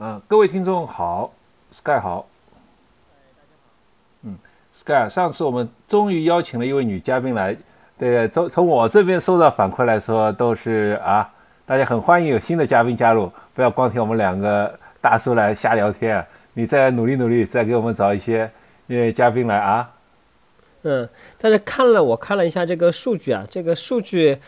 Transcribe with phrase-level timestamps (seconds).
[0.00, 1.32] 嗯，各位听众好
[1.72, 2.24] ，Sky 好。
[4.22, 4.38] 嗯
[4.72, 7.56] ，Sky，上次我们终于邀请了一位女嘉宾来，
[7.98, 11.28] 对，从从我这边收到反馈来说，都是啊，
[11.66, 18.48] 大家很欢迎有新的嘉宾加入，不要光听我们两个大叔来瞎聊天，你再努力努力，再给我们找一些
[18.86, 19.90] 呃嘉宾来啊。
[20.82, 21.08] 嗯，
[21.38, 24.38] 但是看了我看了一下这个数据啊，这个数据。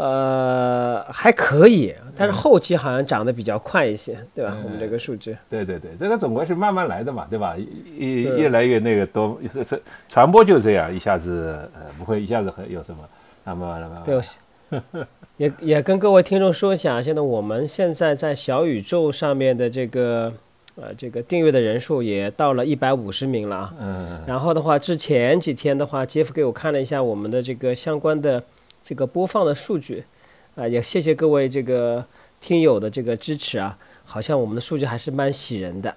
[0.00, 4.56] 呃，还可以，但是后期好像涨得比较快一些，对吧？
[4.62, 7.56] 我们这个数据，对对对，这个总归是慢慢来的嘛，对吧？
[7.96, 12.98] 越越来越那个多，是是传播就这样，一下子呃不会一下子很有什么，
[13.42, 14.20] 那么那么对，
[15.36, 20.32] 也也跟各位听众说一下，现在我们现在在小宇宙上面的这个
[20.76, 23.74] 呃这个订阅的人数也到了一百五十名了啊。
[23.80, 24.22] 嗯。
[24.28, 28.44] 然后的话，之前几天的话，杰夫给我看了一下我们的这个相关的。
[28.88, 30.02] 这个播放的数据，
[30.56, 32.02] 啊，也谢谢各位这个
[32.40, 35.94] 听友的这个支持啊，好像我们的数据还是蛮喜人的。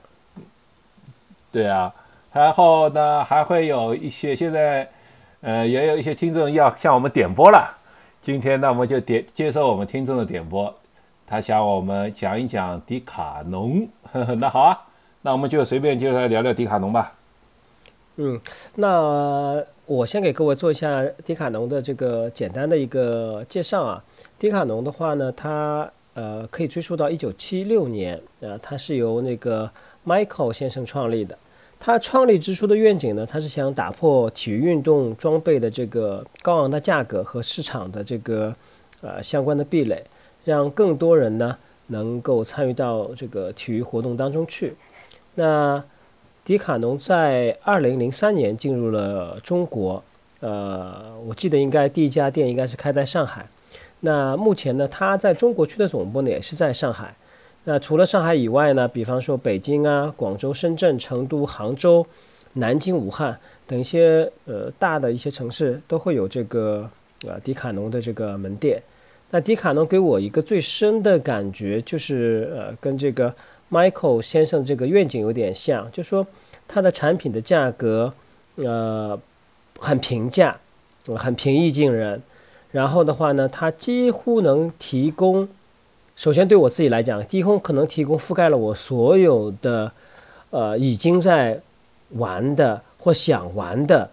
[1.53, 1.95] 对啊，
[2.33, 4.91] 然后呢，还会有一些现在，
[5.39, 7.77] 呃，也有一些听众要向我们点播了。
[8.21, 10.75] 今天呢，我们就点接受我们听众的点播，
[11.25, 13.87] 他想我们讲一讲迪卡侬。
[14.37, 14.77] 那好啊，
[15.21, 17.13] 那我们就随便就来聊聊迪卡侬吧。
[18.17, 18.37] 嗯，
[18.75, 19.63] 那。
[19.91, 24.01] 我先给各位做一下迪卡侬的这个简单的一个介绍啊。
[24.39, 29.69] 迪卡侬的话呢，它呃可以追溯到一九七六年，呃，它是由那个
[30.07, 31.37] Michael 先生创立的。
[31.77, 38.55] 他创立之初的愿景呢，他是想打破体育运动装备的这个高昂的价格和市场的这个
[39.01, 40.05] 呃相关的壁垒，
[40.45, 44.73] 让更多人呢能够参与到这个体育活动当中去。
[45.35, 45.83] 那
[46.43, 50.03] 迪卡侬在二零零三年进入了中国，
[50.39, 53.47] 呃，我记得应该第一家店应该是开在上海。
[53.99, 57.15] 那目前呢，它在中国区的总部呢也是在上海。
[57.65, 62.03] 那除了上海以外呢，比方说北京啊、广州、深圳、成都、杭州、
[62.53, 66.89] 南京、武汉等一些呃大的一些城市都会有这个
[67.27, 68.81] 呃迪卡侬的这个门店。
[69.29, 73.33] 那迪卡侬给我一个最深的感觉就是呃跟这个
[73.71, 76.27] Michael 先生这个愿景有点像，就说。
[76.73, 78.13] 他的产品的价格，
[78.55, 79.19] 呃，
[79.77, 80.57] 很平价，
[81.17, 82.21] 很平易近人。
[82.71, 85.49] 然后的话呢，它几乎能提供，
[86.15, 89.91] 首先对我自己来讲，几乎可能提供覆盖了我所有的，
[90.51, 91.59] 呃，已经在
[92.11, 94.09] 玩的或想玩的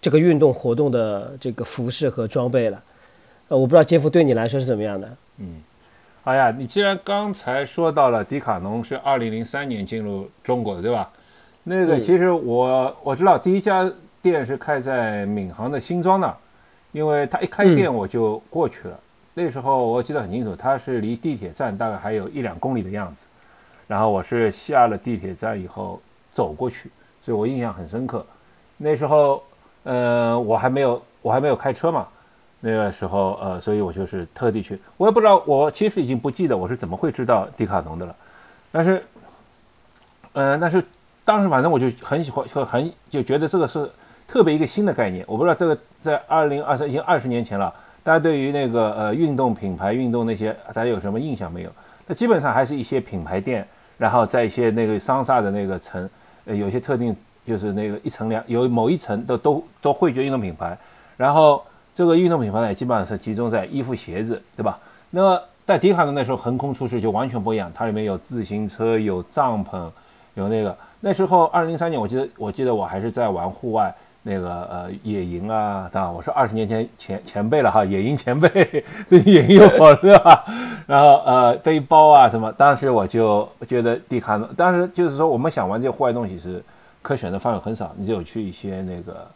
[0.00, 2.82] 这个运动活动的这个服饰和装备了。
[3.48, 5.14] 呃，我不知道杰夫对你来说是怎么样的？
[5.36, 5.60] 嗯，
[6.26, 11.08] 好呀，你既然刚才说到了迪卡侬是二零零三年进入中国的，对吧？
[11.62, 13.88] 那个其实我我知道第一家
[14.20, 16.36] 店是开在闵行的新庄那，
[16.90, 18.98] 因为他一开店我就过去了。
[19.34, 23.24] 那时候我记得很清楚，它是离地铁站大概还有一两公里的样子。
[23.86, 26.90] 然后我是下了地铁站以后走过去，
[27.22, 28.26] 所以我印象很深刻。
[28.76, 29.40] 那时候，
[29.84, 32.08] 呃，我还没有我还没有开车嘛，
[32.60, 34.78] 那个时候呃，所以我就是特地去。
[34.96, 38.16] 我也不知道，我其实已经不记得我是怎么会知道迪卡侬的了。
[38.72, 39.02] 但是，
[40.32, 40.82] 嗯，但是。
[41.26, 43.90] 当时反正我就很喜欢，很很就觉得这个是
[44.28, 45.24] 特别一个新的概念。
[45.26, 47.74] 我不知道这个在二零二三已经二十年前了，
[48.04, 51.70] 大家对于那个呃运动品牌、运动那些大家有什么印象没有？
[52.06, 53.66] 那基本上还是一些品牌店，
[53.98, 56.08] 然后在一些那个商厦的那个层，
[56.44, 57.12] 呃，有些特定
[57.44, 60.78] 就是那个一层两有某一层都都都汇聚运动品牌，
[61.16, 61.60] 然后
[61.96, 64.78] 这个运动品牌呢基本上是集中在衣服、鞋子，对吧？
[65.10, 69.90] 那么在迪卡侬那时候横空出世就完全不一样，它里面有自行车、有帐篷、
[70.34, 70.76] 有那个。
[71.00, 80.44] 那时候，二零零三年，我记得，我记得我还是在玩户外那个呃野营啊，当然我是二十年前前前辈了哈，野营前辈，这野营我是吧？
[80.86, 86.62] 然后呃背包啊什么，当时我就觉得迪卡侬，当时就是说我们想玩这些户外东西是
[87.02, 89.28] 可选的范围很少，你只有去一些那个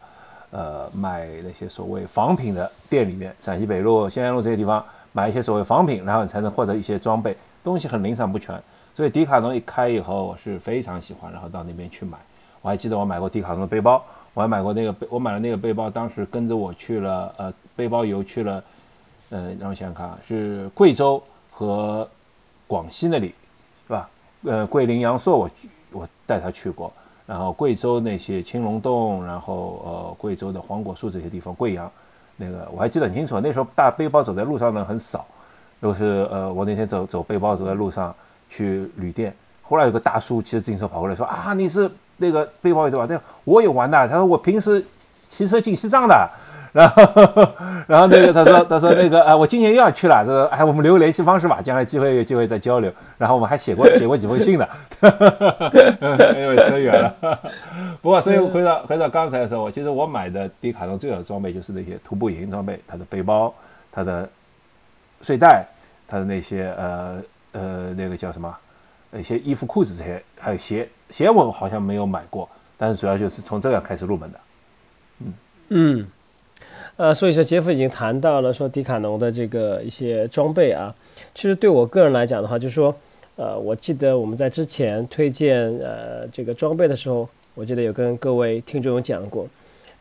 [0.51, 8.61] 呃买那些所谓仿品的店里面，陕西北路、咸阳路这些地方买一些所谓仿品，然后你才能获得一些装备，东西很零散不全。
[8.95, 12.17] 所以迪卡侬一开以后，我是非常喜欢，然后到那边去买。
[12.61, 14.03] 我还记得我买过迪卡侬的背包，
[14.33, 18.63] 我还买过那个背，我买了那个背包，当时跟着我去了，呃，背包游去了，
[19.29, 22.07] 呃，让我想想看啊，是贵州和
[22.67, 23.33] 广西那里，
[23.87, 24.09] 是吧？
[24.43, 25.49] 呃，桂林、阳朔，我
[25.91, 26.93] 我带他去过，
[27.25, 31.91] 然后贵州那些青龙洞，然后呃，贵州的黄果树这些地方，贵阳
[32.37, 33.39] 那个我还记得很清楚。
[33.39, 35.25] 那时候大背包走在路上呢很少，
[35.81, 38.13] 就是呃，我那天走走背包走在路上。
[38.53, 43.07] 去旅店，后来有个大叔骑着自行车跑过来，说啊，你是那个背包对吧？
[43.07, 44.05] 对，我也玩的。
[44.09, 44.85] 他说我平时
[45.29, 46.29] 骑车进西藏的，
[46.71, 47.03] 然后
[47.85, 52.91] 然后那个他说 他说那个哎，我今年又要去了，他说哎，我们留个联系方式吧，将来机会有机会再交流。
[53.17, 54.67] 然后我们还写过 写过几封信呢，
[56.37, 57.39] 因为扯远了。
[58.01, 63.53] 不过所以回到回到刚才的时候，我其实我买的迪卡侬最好的装备就是那些徒步营装备，它的背包、
[63.91, 64.27] 它的
[65.21, 65.65] 睡袋、
[66.07, 67.21] 它的那些呃
[67.51, 68.55] 呃那个叫什么
[69.13, 72.47] 一些衣服裤子这些，还有鞋鞋我好像没有买过，
[72.77, 74.39] 但是主要就是从这个开始入门的。
[75.19, 75.33] 嗯
[75.73, 76.07] 嗯，
[76.97, 80.93] 呃，所以说杰夫已经谈到了说迪卡侬的这个一些装备啊，
[81.33, 82.93] 其实对我个人来讲的话，就是说，
[83.37, 89.47] 呃，我记得我们在之前推荐呃这个装备的时候，我记得有跟各位听众有讲过，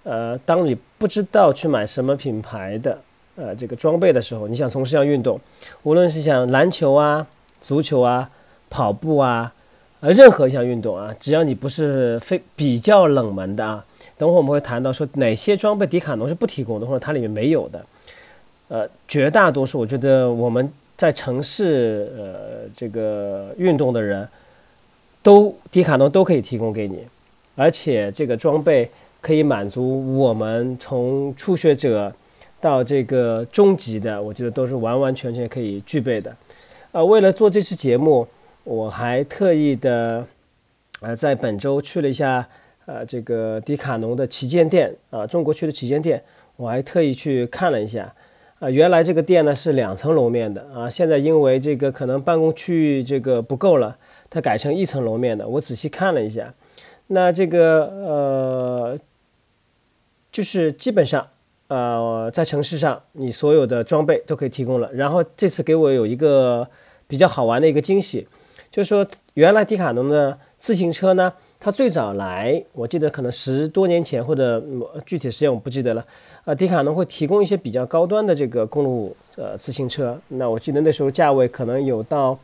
[0.03, 2.99] 呃，当你不知道去买什么品牌的
[3.37, 5.41] 呃这个装备的时候，你想从事一项运动，
[5.85, 7.27] 无论是像篮球啊、
[7.63, 8.29] 足球啊、
[8.69, 9.55] 跑步啊，
[10.01, 13.87] 呃，任何一项运动啊，只要你不是非比较冷门的啊。
[14.21, 17.87] 等会我们会谈到说哪些装备迪卡侬是不提供的，或者它里面没有的。
[18.69, 24.29] 呃，绝大多数我觉得我们在城市呃这个运动的人，
[25.23, 27.07] 都迪卡侬都可以提供给你，
[27.57, 28.91] 而且这个装备
[29.23, 32.13] 可以满足我们从初学者
[32.61, 36.37] 到这个中级的，我觉得都是完完全全可以具备的。
[36.93, 38.29] 呃，为了做这期节目，
[38.65, 40.27] 我还特意的
[41.01, 42.47] 呃在本周去了一下。
[42.91, 46.21] 呃，这个迪卡侬的旗舰店啊，中国区的旗舰店，
[46.57, 48.13] 我还特意去看了一下。
[48.59, 53.97] 啊，原来这个店呢是两层楼面的啊，现在因为这个可能办公区域这个不够了，
[54.29, 55.47] 它改成一层楼面的。
[55.47, 56.53] 我仔细看了一下，
[57.07, 58.99] 那这个呃，
[60.33, 61.29] 就是基本上
[61.69, 64.93] 呃，在城市上你所有的装备都可以提供了。
[64.93, 66.69] 然后这次给我有一个
[67.07, 68.27] 比较好玩的一个惊喜，
[68.69, 71.33] 就是说原来迪卡侬的自行车呢。
[71.63, 74.65] 他最早来，我记得可能十多年前，或者
[75.05, 76.03] 具体时间我不记得了。
[76.47, 82.39] 呃，迪卡侬会提供一些比较高端的这个公路呃自行车，那我记得那时候价位可能有到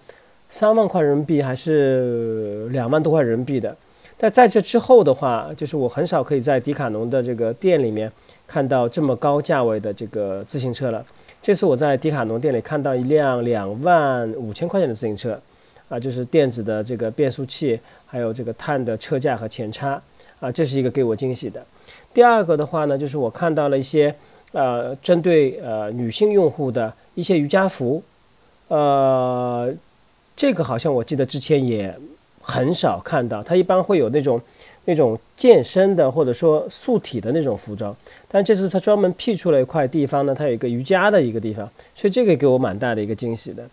[0.51, 3.75] 三万块人民币，还是两万多块人民币的。
[4.19, 8.13] 但在这之后的话，就是我很少可以在迪卡侬的这个店里面
[8.47, 11.03] 看到这么高价位的这个自行车了。
[11.41, 15.41] 这次我在迪卡侬店里看到一辆两万五千块钱的自行车。
[15.89, 20.01] 啊，就是电子的这个变速器，还有这个碳的车架和前叉，
[20.41, 21.65] 啊，这是一个给我惊喜的。
[22.15, 24.15] 第二个的话呢，就是我看到了一些
[24.53, 28.03] 呃，针对呃女性用户的一些瑜伽服，
[28.69, 29.73] 呃，
[30.35, 31.95] 这个好像我记得之前也
[32.41, 34.41] 很少看到，它一般会有那种
[34.87, 37.95] 那种健身的或者说塑体的那种服装，
[38.29, 43.69] 但这次它专门辟出了一块地方呢，它有一个瑜伽的一个地方，所以这个给我蛮大的一个惊喜的。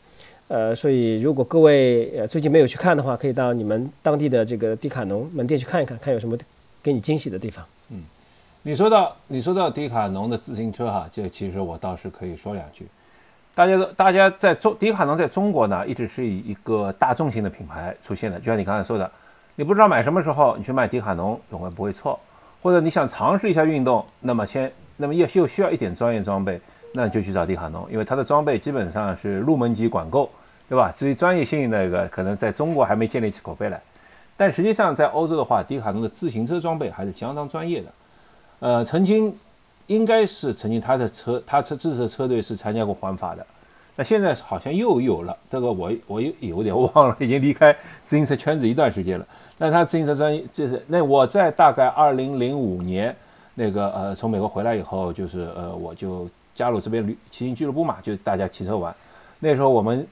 [0.54, 6.38] 呃，所以如果各位呃最近没有去看的话，可以到你们当地的这个迪卡侬门店去看一看，看有什么
[6.84, 7.66] 给你惊喜的地方。
[7.90, 8.04] 嗯，
[8.62, 12.86] 你说到你说到迪卡侬的自行车哈，这其实我倒是可以说两句。
[13.56, 18.38] 大家都大家在中迪卡侬在中国呢，一直是以一个大众型的品牌出现的。
[18.38, 19.12] 就像你刚才说的，
[19.56, 22.20] 你不知道买什么时候，你去买迪卡侬永远不会错。
[22.62, 26.62] 或者你想尝试一下运动，那么先那么又又需要一点专业装备。
[26.96, 30.30] 那就去找迪卡侬，因为它的装备基本上是入门级管够，
[30.70, 30.94] 对吧？
[30.96, 33.82] 至于专业性那个，可能在中国还没建立起口碑来。
[34.36, 37.88] 但实际上在欧洲的话，迪卡侬的自行车装备还是相当专业的。
[38.60, 39.36] 呃，曾经
[39.88, 43.46] 应该是曾经他的车，他车支持的车队是参加过环法的。
[43.96, 47.72] 那现在好像又有了，这个我我有有点忘了，已经离开
[48.04, 49.28] 自行车圈子一段时间了。
[49.58, 53.16] 但他自行车专业就是那我在大概二零零五年
[53.54, 56.28] 那个呃从美国回来以后，就是呃我就。
[56.56, 58.94] 加入这边旅骑行俱乐部嘛，就大家骑车玩。
[59.40, 60.06] 那时候我们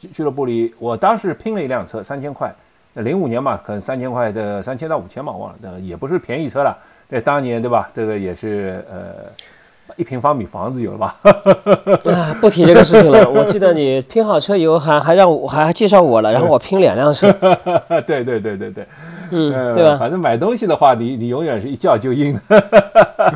[0.00, 2.52] 俱俱乐部里，我当时拼了一辆车，三千块。
[2.94, 6.76] 零五年嘛，可能三千块的三千到五千嘛，忘了，呃，也不是便宜车了。
[7.08, 7.88] 在当年，对吧？
[7.94, 9.30] 这个也是呃，
[9.94, 11.16] 一平方米房子有了吧？
[12.12, 13.30] 啊，不提这个事情了。
[13.30, 17.30] 我记得你拼好车以后，还还让我还介绍我了，然后我拼两辆车。
[18.04, 18.84] 对对对对对。
[19.30, 19.96] 嗯，对吧？
[19.96, 22.38] 反正买东西的话，你你永远是一叫就应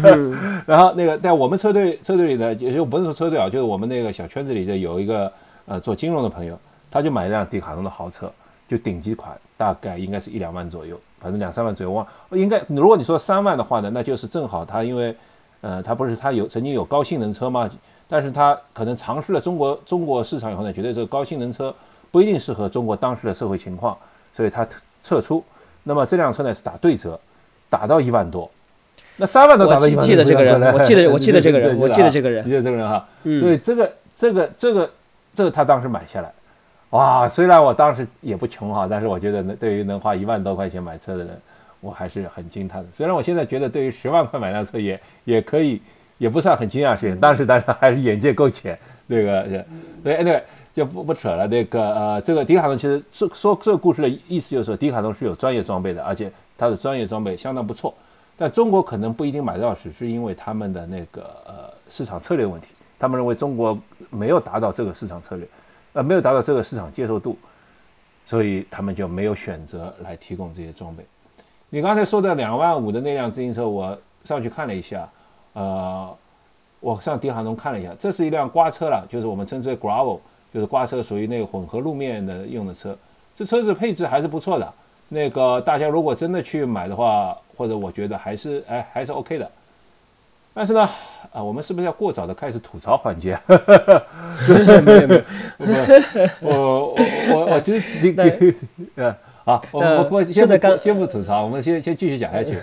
[0.03, 0.37] 嗯。
[0.67, 5.33] 然后那个在我们车队车队里呢，也就不是说车队啊，就是我们那个小圈子里的有一个
[5.67, 6.59] 呃做金融的朋友，
[6.91, 8.31] 他就买一辆迪卡侬的豪车，
[8.69, 11.93] 就顶级款，大概应该是一两万左右，反正两三万左右。
[11.93, 15.15] 忘应该如果你说三万的话呢，那就是正好他因为
[15.61, 17.71] 呃他不是他有曾经有高性能车嘛，
[18.09, 21.75] 但是他可能尝试了中国中国市场以后呢，觉得这个高性能车
[22.11, 23.97] 不一定适合中国当时的社会情况，
[24.37, 24.67] 所以他
[25.03, 25.43] 撤出。
[25.83, 27.19] 那么这辆车呢是打对折，
[27.69, 28.51] 打到一万多，
[29.17, 30.01] 那三万多打到一万多。
[30.03, 33.07] 我记得这个人，我记得我记得这个人，我记得这个人，记得这个人哈。
[33.23, 34.91] 所以这个这个这个
[35.35, 36.33] 这个他当时买下来，
[36.91, 37.29] 哇！
[37.29, 41.41] 虽然我当时也不穷哈，但是我觉得对于能花一万多块钱买车的人，
[41.81, 42.89] 我还是很惊叹的。
[42.93, 45.83] 虽然我现在觉得对于十万块买辆车也也可以。
[46.17, 47.19] 也不算很惊讶的事情。
[47.21, 49.43] 但是大家还是眼界够浅，那个，
[50.03, 51.45] 对，那个就不不扯了。
[51.49, 57.93] 那个呃，这个迪卡侬其实说说这个故事的意思就是说，迪卡侬是有专业装备的，而且它的专业装备相当不错。
[58.39, 62.69] 但中国可能不一定买到，只是因为他们的那个呃市场策略问题。
[62.99, 63.79] 他们认为中国
[64.11, 65.49] 没有达到这个市场策略，
[65.95, 67.37] 呃，没有达到这个市场接受度，
[68.27, 71.05] 所以他们就没有选择来提供这些装备。
[71.71, 75.09] 你刚才说的两万五的那辆自行车，我上去看了一下，
[75.55, 76.17] 呃，
[76.81, 80.21] 我上迪卡侬看了一下，这是一辆刮车了，就是我们称之为 gravel，
[80.53, 82.97] 就是刮车，属于那个混合路面的用的车。
[83.35, 84.73] 这车子配置还是不错的。
[85.09, 89.51] 那个大家如果真的去买的话，或者我觉得还是哎还是 OK 的。
[90.55, 90.89] 但是呢，
[91.33, 93.39] 啊，我们是不是要过早的开始吐槽环节？
[93.49, 95.23] 没有没有，
[96.41, 96.97] 我我
[97.31, 98.55] 我我其实你你
[98.95, 99.15] 呃。
[99.47, 102.57] 好，我我我先不刚先不吐槽，我们先先继续讲下去。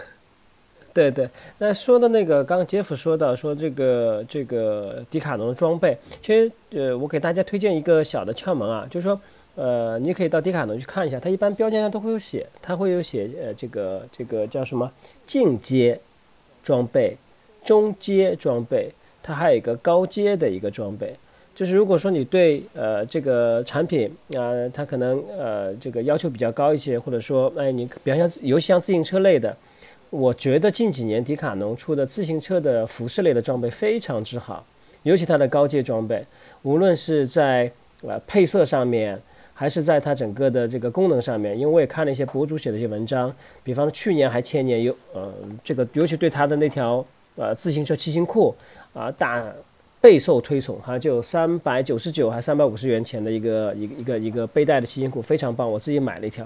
[0.92, 1.30] 对对，
[1.60, 9.22] 那说的那个，刚刚杰夫说到说这个这个迪卡侬的装备，其实呃，我给大家推荐一个小的窍门啊，就是说
[9.54, 14.92] 呃，你可以到迪卡侬去看一下，它一般标签上都会有写，它会有写呃这个这个叫什么
[15.28, 16.00] 进阶
[16.64, 17.16] 装备、
[17.64, 18.92] 中阶装备，
[19.22, 21.16] 它还有一个高阶的一个装备。
[21.54, 29.56] 就是如果说你对呃这个产品啊，它可能呃这个要求比较高一些，或者说哎你比方像尤其像自行车类的，
[30.10, 34.66] 我觉得近几年迪卡侬出的自行车的服饰类的装备非常之好，
[35.04, 36.26] 尤其它的高阶装备，
[36.64, 37.70] 无论是在
[38.04, 39.22] 呃配色上面，
[39.54, 45.32] 还是在它整个的这个功能上面，因为我也看了一些博主写的一些文章，比方去年还前年有呃
[45.64, 48.56] 这个尤其对它的那条呃自行车骑行裤
[48.94, 49.44] 啊大。
[50.04, 56.44] 备受推崇，哈，就三百九十九还三百五十元钱的一个一个一个一个背带的骑行裤，非常棒，我自己买了一条。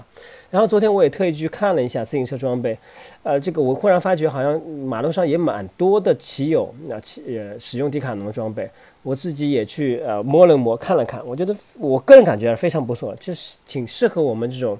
[0.50, 2.78] 然后昨天我也特意去看了一下自行车装备，
[3.22, 8.70] 呃，这个我忽然发觉好像马路上也蛮多的骑友啊骑呃使用迪卡侬的装备，
[9.02, 14.78] 我自己也去呃摸了摸看了看，我觉得我个人感觉非常不错，就是挺适合我们这种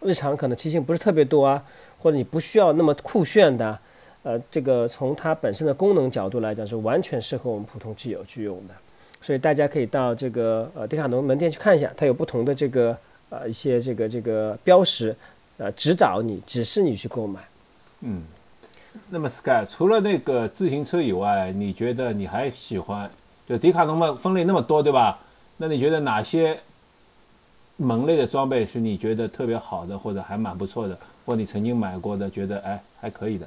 [0.00, 1.62] 日常可能骑行不是特别多啊，
[2.00, 3.78] 或者你不需要那么酷炫的。
[4.26, 8.74] 呃，这个从它本身的功能角度来讲，是完全适合我们普通骑友去用的，
[9.22, 12.98] 所以大家可以到这个呃迪卡侬门店去看一下，它有不同的这个
[13.30, 15.14] 呃一些这个这个标识，
[15.58, 17.40] 呃指导你指示你去购买。
[18.00, 18.24] 嗯，
[19.08, 23.08] 那么 Sky 除了那个自行车以外，你觉得你还喜欢
[23.48, 25.20] 就迪卡侬嘛分类那么多对吧？
[25.56, 26.58] 那你觉得哪些
[27.76, 33.46] 门类的装备是你觉得特别好的，或者还蛮不错的，或你曾经买过的，觉得哎还可以的？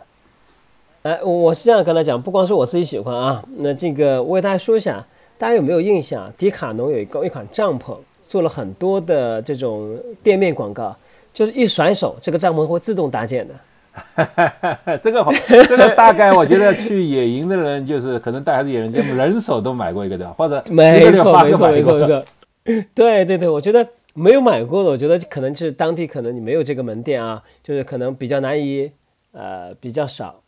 [1.03, 5.05] 哎，我是这样跟他讲，不光是我自己喜欢啊，那这个我给大家说一下，
[5.37, 6.31] 大家有没有印象？
[6.37, 7.95] 迪卡侬有一个一款帐篷，
[8.27, 10.93] 做了很多的这种店面广告，
[11.33, 13.53] 就是一甩手，这个帐篷会自动搭建的。
[15.01, 22.23] 这个好，这个大概我觉得去野营的人，就是可能带孩子野营，人手都买过一个的，或者没错没错没错没错。
[22.93, 28.91] 对对对，我觉得没有买过的，我觉得可能是当地可能你没有这个门店啊，就是可能比较难以
[29.31, 30.41] 呃比较少。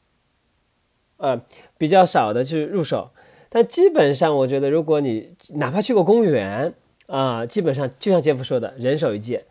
[1.21, 1.39] 呃，
[1.77, 3.11] 比较少的去入手，
[3.47, 6.73] 但基本上我觉得，如果你哪怕去过公园
[7.05, 9.43] 啊，基本上就像杰夫说的，人手一件。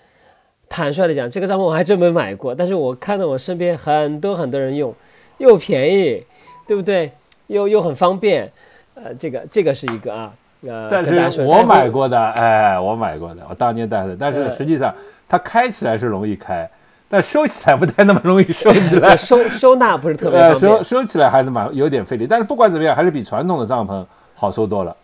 [0.68, 4.92] 坦率的讲，这个帐篷我还真没买过，但是我看到我身边很多很多人用，
[5.38, 6.24] 又便宜，
[6.66, 7.12] 对不对？
[7.46, 8.50] 又又很方便，
[8.94, 14.94] 呃，这个这个是一个啊，呃，但是我买过的，哎，我买过的，我当年带的，但是实际上
[15.28, 16.68] 它开起来是容易开。
[17.12, 20.60] 但收起来不太那么容易收起来， 收收纳不是特别方便。
[20.60, 24.96] 收收起来还是蛮有点费力，但是不管怎么样，还是比传统的帐篷好收多了。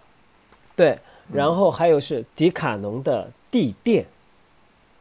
[0.77, 0.97] 对，
[1.33, 4.07] 然后还有是迪卡侬的地垫，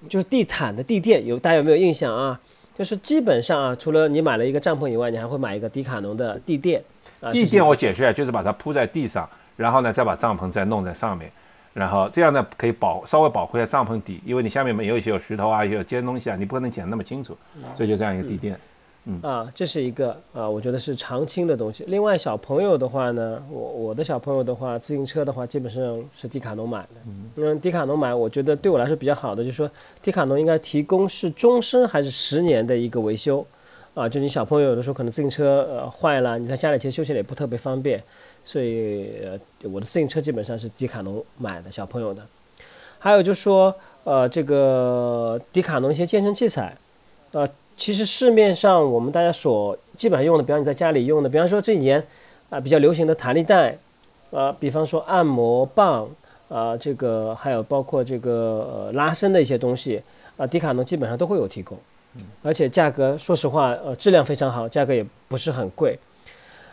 [0.10, 2.40] 就是地毯的地垫，有大家有没有印象啊？
[2.76, 6.84] 就是基本上啊，除了你买了一个帐篷以外，你还会买一个迪卡侬的地垫。
[7.32, 11.32] 地垫我解释一下，就是把它铺在地上，然后呢再把帐篷再弄在上面。
[11.76, 17.36] 然后这样呢，可以保稍微保护一下帐篷底，因为你下面没有一些有石头啊，有尖东西啊，你不可能剪那么清楚，
[17.76, 18.58] 所以就这样一个地垫。
[19.08, 21.84] 嗯啊，这是一个啊，我觉得是常青的东西。
[21.88, 27.02] 另外小朋友的话呢，我我的小朋友的话，自行车的话，基本上是迪卡侬买的。
[27.06, 29.70] 嗯因为迪卡侬买，我觉得对我来说比较好的，就是说
[30.02, 33.46] 迪卡侬应该提供是终身还是十年的一个维修
[33.94, 38.02] 啊，就你小朋友有的时候可能自行车呃坏了，你在家里其实修起来也不特别方便。
[38.46, 42.22] 所以，呃，我的自行车基本上是迪卡侬买的，小朋友的。
[43.00, 46.78] 还有就是说，呃，这个迪卡侬一些健身器材，
[47.32, 52.02] 呃，其实市面上我们大家所基本上用的，比方你在家里用的，比方说这几年
[52.52, 53.78] 啊比较流行的弹力带，
[54.32, 56.08] 啊，比方说按摩棒，
[56.48, 60.02] 啊，这个还有包括这个呃拉伸的一些东西，
[60.38, 61.78] 啊，迪卡侬基本上都会有提供，
[62.44, 65.98] 而且价格说实话，呃，质量非常好，价格也不是很贵。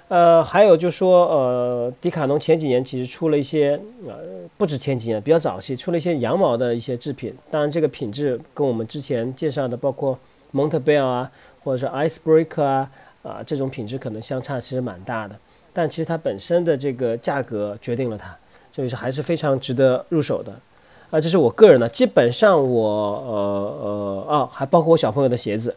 [0.09, 4.14] 呃，还有就说，呃，迪卡侬前几年其实出了一些，呃，
[4.59, 7.35] 不止前几年，比较早期出了一些羊毛的一些制品。
[7.50, 10.18] 当然，这个品质跟我们之前介绍的，包括
[10.50, 11.30] 蒙特贝尔啊，
[11.64, 12.90] 或者是 Icebreaker 啊，
[13.23, 15.35] 啊，这种品质可能相差其实蛮大的。
[15.73, 18.37] 但其实它本身的这个价格决定了它，
[18.71, 20.52] 所以是还是非常值得入手的。
[21.11, 22.90] 啊，这是我个人的，基本上我，
[23.26, 25.75] 呃呃，啊，还包括我小朋友的鞋子。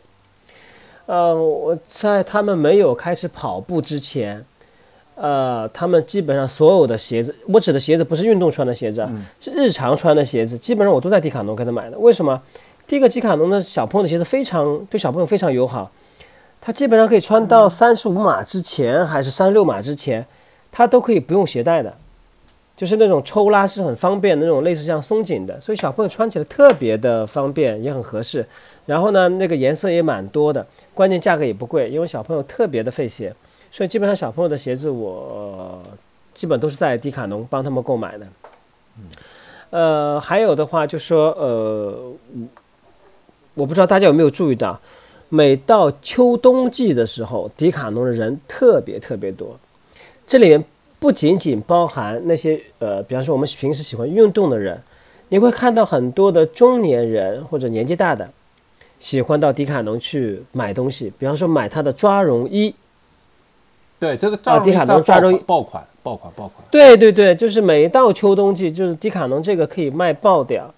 [1.06, 4.44] 呃，我在他们没有开始跑步之前，
[5.16, 9.08] 呃，他们基本上所有的鞋子，我指的鞋子不是运动穿的鞋子，
[9.40, 11.98] 是日常穿的鞋子，基本上我都在迪卡侬给他买的。
[12.00, 12.42] 为什么？
[12.88, 15.92] 第一个，迪卡侬的小朋友的鞋子非常对小朋友非常友好，
[16.60, 20.26] 他基本上可以穿到三十五码之前还是三十六码之前，
[20.72, 21.94] 他都可以不用鞋带的，
[22.76, 28.46] 就是那种抽拉是很方便的那种类似像松紧的，所以小朋友穿起来特别的方便，也很合适。
[28.86, 33.34] 然后呢，那个颜色也蛮多的，关键价格也不贵，因为小朋友特别的费鞋，
[33.72, 35.82] 所以基本上小朋友的鞋子我
[36.34, 38.28] 基本都是在迪卡侬帮他们购买的。
[39.72, 42.14] 呃，还有的话就说，呃，
[43.56, 44.80] 我不知道大家有没有注意到，
[45.30, 49.58] 每到秋冬季的时候，迪卡侬的人特别特别多。
[50.28, 50.64] 这里面
[51.00, 54.80] 不仅仅包含那些呃，比方说我们平时喜欢运动的人，
[55.30, 58.30] 你会看到很多的中年人或者年纪大的。
[59.00, 62.74] 喜欢到迪卡侬去买东西，比方说买他的抓绒衣。
[64.00, 66.66] 对，这个啊，迪卡侬抓绒衣爆款，爆款，爆款。
[66.72, 70.74] 对对对，就是每到秋冬季，就是迪卡侬这个可以卖爆掉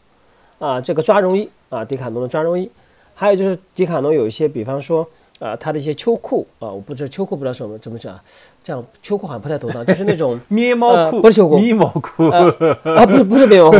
[0.59, 2.69] 啊，这个抓绒衣啊，迪卡侬的抓绒衣。
[3.15, 5.07] 还有就是迪卡侬有一些，比方说。
[5.39, 8.19] 啊，它的一些秋裤啊，我不知道秋裤不知道什么怎么讲，
[8.63, 13.77] 这样秋裤好像不太妥当， 就是那种棉毛裤，不是秋裤，棉毛裤啊，不是不是棉毛裤，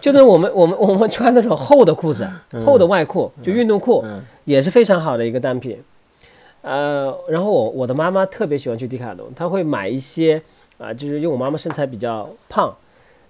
[0.00, 2.28] 就是我们我们我们穿那种厚的裤子，
[2.64, 4.04] 厚的外裤，就运动裤，
[4.44, 5.82] 也是非常好的一个单品。
[6.62, 10.42] 呃，然后我我的妈妈特别喜欢去迪卡侬，她会买一些
[10.76, 12.74] 啊，就是因为我妈妈身材比较胖。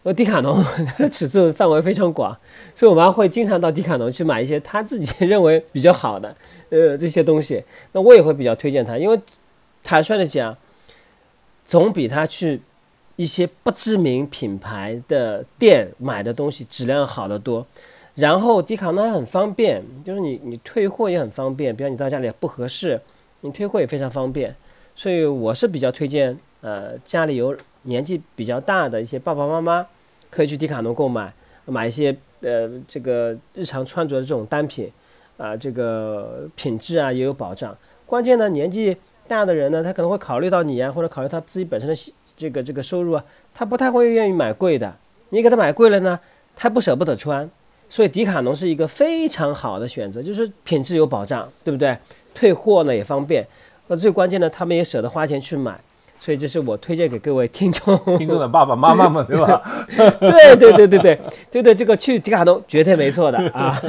[0.02, 0.64] 呃，迪卡侬
[0.96, 2.34] 的 尺寸范围非常广，
[2.74, 6.34] 所以我妈会经常到迪卡侬去买一些她自己认为比较好的，
[6.70, 7.62] 呃，这些东西。
[7.92, 9.20] 那我也会比较推荐她，因为
[9.84, 10.56] 坦率的讲，
[11.66, 12.62] 总比她去
[13.16, 17.66] 一些不知名品牌的店买的东西质量好得多。
[18.14, 22.98] 然后迪卡侬很方便，就是你你退货也很方便，比如你到家里不合适，
[23.42, 24.56] 你退货也非常方便。
[24.96, 27.54] 所以我是比较推荐，呃，家里有。
[27.84, 29.86] 年纪比较大的一些爸爸妈妈，
[30.30, 31.32] 可以去迪卡侬购买，
[31.66, 34.90] 买一些呃这个日常穿着的这种单品，
[35.36, 37.76] 啊，这个品质啊也有保障。
[38.06, 38.96] 关键呢，年纪
[39.28, 44.96] 大的人呢，他可能会考虑到你啊，或者考虑他自己本身的这个这个收入啊，他不太会愿意买贵的。
[45.30, 46.18] 你给他买贵了呢，
[46.56, 47.48] 他不舍不得穿。
[47.88, 51.96] 所以迪卡侬是一个非常好的选择，就是品质有保障，对不对？
[52.32, 53.44] 退货呢也方便，
[53.88, 55.80] 呃，最关键的他们也舍得花钱去买。
[56.20, 59.62] 所以这是我推荐给各位听众，听众的爸爸妈妈们，对吧？
[60.20, 61.18] 对对对对对
[61.50, 63.80] 对对，这个去迪卡侬绝对没错的 啊。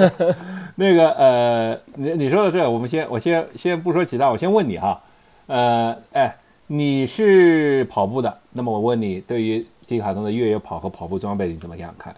[0.76, 5.02] 那个呃，你你说的这，我们先我先先不说其他，我先问你哈，
[5.48, 6.34] 呃，哎，
[6.68, 12.16] 你是跑步的，那么我问你，对于迪卡侬的越野跑和跑步装备，你怎么样看？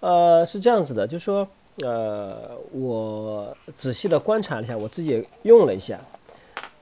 [0.00, 1.48] 呃，是这样子的，就说
[1.82, 5.98] 呃，我仔细的观察了一下，我自己也用了一下。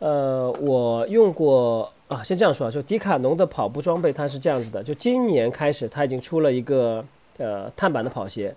[0.00, 7.04] 呃，我用过啊，先这样说啊，就迪卡侬的跑步装备，它是这样子的，就今年开始，它已经出了一个
[7.38, 8.54] 呃碳板的跑鞋，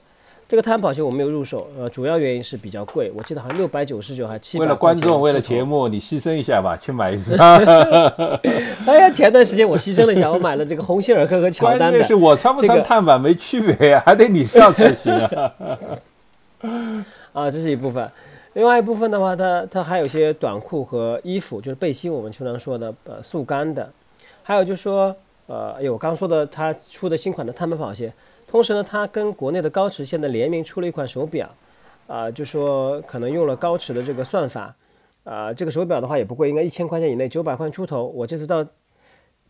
[0.47, 4.65] 这个碳跑鞋我没有入手，呃，主要原因是比较贵，我记得好像六百九十九还七百。
[4.65, 7.35] 为了观众，为了节目，你牺牲一下吧，去买一只。
[7.35, 12.05] 哎呀，前段时间我牺牲了一下，我买了这个鸿星尔克和乔丹的。
[12.05, 15.51] 是我穿不穿碳板没区别呀，还得你上才行啊。
[17.33, 18.07] 啊，这是一部分。
[18.53, 23.89] 另外一部分的话，它它还有一些短裤和衣服，就是背心，我们经常说的呃速干的，
[24.43, 25.15] 还有就是说
[25.47, 28.11] 呃，哎我刚说的它出的新款的碳板跑鞋，
[28.45, 31.49] 同时呢，它跟国内的高驰现在联名出了一款手表，
[32.07, 34.75] 啊，就说可能用了高驰的这个算法，
[35.23, 38.05] 啊，这个手表的话也不贵，应该一千块钱以内，九百块出头。
[38.05, 38.67] 我这次到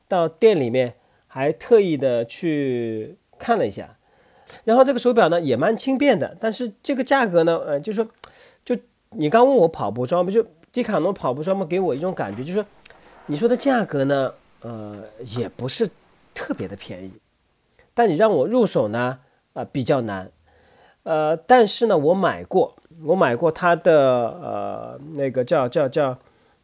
[0.07, 0.93] 到店里面
[1.25, 3.97] 还特意的去看了一下，
[4.63, 8.07] 然后这个手表呢也蛮轻便的，但是这个价格呢，呃，就说
[8.63, 8.77] 就。
[9.17, 12.65] 你刚问我跑步装备，就迪卡侬跑步装备给我一种感觉，就是
[13.25, 15.03] 你说的价格呢，呃，
[15.35, 15.89] 也不是
[16.33, 17.13] 特别的便宜，
[17.93, 19.19] 但你让我入手呢，
[19.53, 20.31] 啊，比较难，
[21.03, 26.17] 呃，但是呢，我买过，我买过它的呃那个叫叫叫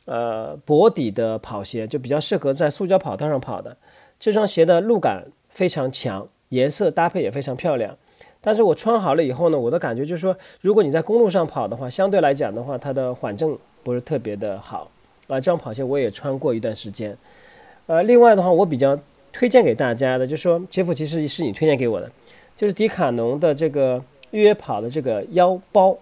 [0.05, 3.75] 呃薄底的跑鞋，就比较适合在塑胶跑道上跑的，
[4.17, 7.97] 这双鞋的路感非常强，颜色搭配也非常漂亮。
[8.47, 14.89] 但是我穿好了以后呢，我的感觉就是说，如果你在公路上跑的话，相对来讲的话，它的缓震不是特别的好，
[15.27, 17.17] 啊，这双跑鞋我也穿过一段时间。
[17.87, 18.97] 呃，另外的话，我比较
[19.33, 22.09] 推荐给大家的，就是说杰夫其实是你推荐给我的，
[22.55, 25.97] 就是迪卡侬的这个越野跑的这个腰包，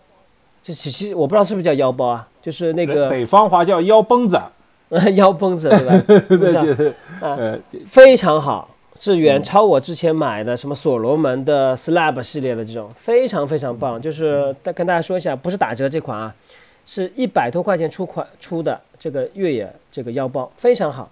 [0.62, 4.40] 这其实我不知道是不是叫腰包啊，就是那个北方话叫腰绷子，
[5.18, 6.04] 腰绷子对吧？
[6.30, 8.70] 对对啊，非常好。
[9.00, 14.02] 是远超我之前买的什么所罗门的 Slab 系列的这种，非常非常棒。
[14.02, 16.34] 就是再跟大家说一下，不是打折这款啊，
[16.86, 21.10] 是一百多块钱出款出的这个越野这个腰包，非常好。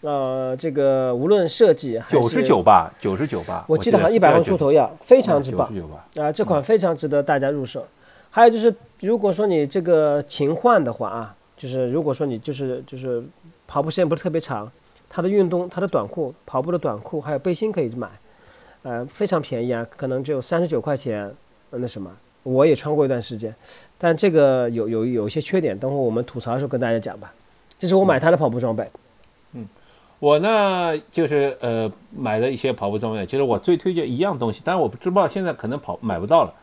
[0.00, 5.70] 呃，这个无论设计还是九十九吧，九十九吧，我记得好像一百万出头要，非常之棒
[6.16, 6.32] 啊！
[6.32, 7.86] 这款非常值得大家入手。
[8.30, 13.22] 还有就是，如果说你这个勤换的话啊，就是如果说你就是就是
[13.66, 14.70] 跑步时间不是特别长。
[15.08, 18.08] 它的运动，它的短裤，跑步的短裤，还有背心可以买，
[18.82, 21.32] 呃，非常便宜啊，可能只有三十九块钱。
[21.70, 22.10] 那什么，
[22.42, 23.54] 我也穿过一段时间，
[23.98, 27.34] 但这个有有有一些缺点，等会我们吐槽的时候跟大家讲吧。
[27.78, 28.88] 这是我买他的跑步装备。
[29.52, 29.66] 嗯，
[30.18, 36.54] 我呢就是呃买了一些跑步装备，其实我最推荐一样东西，但是我不知道现在可能跑买不到了。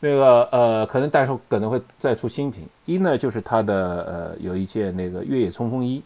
[0.00, 2.66] 那个呃，可能到时候可能会再出新品。
[2.86, 6.02] 一呢就是它的呃有一件那个越野冲锋衣。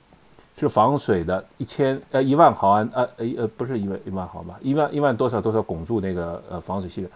[0.59, 7.11] 是防水的，一千呃一万毫安呃呃呃不是一万一万毫吧，一万一万多少多少拱柱那个呃防水系列，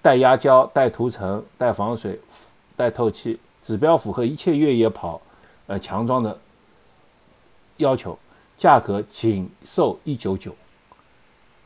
[0.00, 2.18] 带压胶、带涂层、带防水、
[2.76, 5.20] 带透气，指标符合一切越野跑
[5.66, 6.38] 呃强装的
[7.76, 8.18] 要求，
[8.56, 10.54] 价格仅售一九九，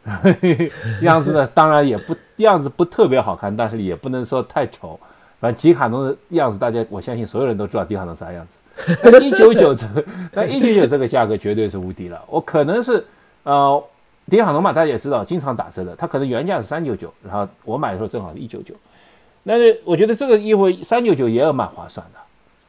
[1.03, 4.98] 样子呢当然也不样子不特别好看，但是也不能说太丑，
[5.38, 8.59] 反正迪卡侬的样子大家我相信所有人都知道迪卡侬啥样子。
[9.21, 12.21] 一九九这个，那一九九这个价格绝对是无敌了。
[12.29, 13.05] 我可能是，
[13.45, 13.83] 呃，
[14.29, 15.95] 迪卡侬嘛，大家也知道，经常打折的。
[15.97, 18.75] 它可能原价是三九九，然后我买的时候正好是一九九。
[19.45, 22.19] 那我觉得这个衣服三九九也蛮划算的，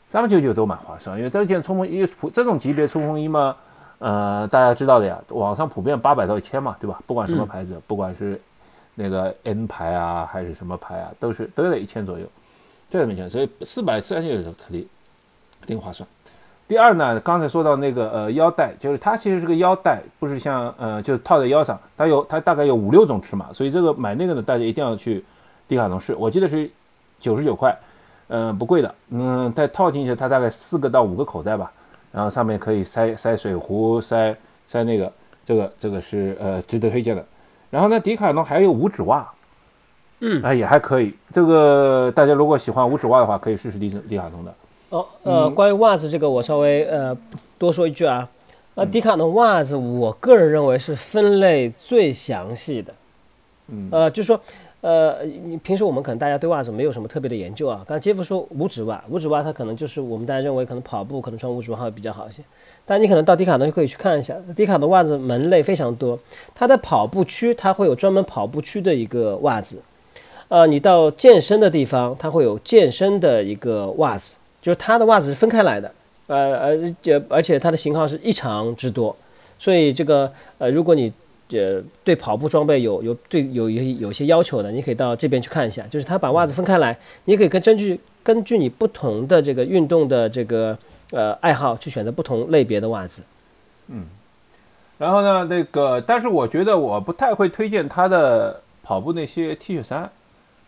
[0.10, 1.18] 三九九都蛮划算。
[1.18, 3.56] 因为这件冲锋衣，普这种级别冲锋衣嘛，
[4.00, 7.02] 呃，大家知道的呀，网上普遍八百到一千嘛，对吧？
[7.08, 8.40] 不管什么牌子，不管是
[8.94, 12.26] 那个 N 牌啊，还是什么牌啊，都是都在一千左右，
[12.90, 13.30] 这个没钱。
[13.30, 14.88] 所以四百三九九可以。
[15.66, 16.08] 挺划算。
[16.68, 25.24] 第二呢，刚才说到那个呃腰带，就是它其实是个腰带，不是像呃就是套在腰上，它有它大概有五六种尺码，所以这个买那个呢，大家一定要去
[25.68, 26.16] 迪卡侬试。
[26.16, 26.68] 我记得是
[27.20, 27.78] 九十九块，
[28.30, 28.96] 嗯，不贵的。
[29.12, 31.72] 嗯，再套进去，它大概四个到五个口袋吧，
[32.12, 34.36] 然后上面可以塞塞水壶，塞
[34.68, 35.14] 塞那个，
[35.46, 37.24] 这个这个是呃值得推荐的。
[37.70, 39.32] 然后呢，迪卡侬还有五指袜，
[40.22, 41.14] 嗯，啊也还可以。
[41.32, 44.52] 这个大家如果喜欢五指袜的话，可以试试迪迪卡侬的。
[44.96, 47.16] 哦，呃，关于袜子这个，我稍微呃
[47.58, 48.30] 多说一句啊，
[48.76, 52.94] 呃，迪卡侬袜子，我个人认为是分类最详细的，
[53.68, 54.40] 嗯，呃，就是说，
[54.80, 62.42] 呃，你平时我们可能大家对袜子没有什么特别的研究啊，刚才杰夫说五指袜，五指袜它可能就是我们大家认为可能跑步可能穿五指袜会比较好一些，
[62.86, 66.18] 但你可能到迪卡侬就可以去看一下，迪卡侬袜子门类非常多，
[66.54, 69.82] 它的跑步区它会有专门跑步区的一个袜子，
[70.48, 74.38] 呃，你到健身的地方它会有健身的一个袜子。
[74.66, 75.92] 就是它的袜子是分开来的，
[76.26, 79.16] 呃，而且而且它的型号是异常之多，
[79.60, 81.14] 所以这个呃，如果你
[81.52, 85.86] 呃对跑步装备有有对有有有些要求的，你可以到这边去看一下。
[85.88, 90.76] 就是它把袜子分开来，你可以根根据根据你不同的这个运动的这个
[91.12, 93.22] 呃爱好去选择不同类别的袜子。
[93.90, 94.08] 嗯，
[94.98, 100.10] 然后呢，那个但是我觉得我不太会推荐它的跑步那些 T 恤衫。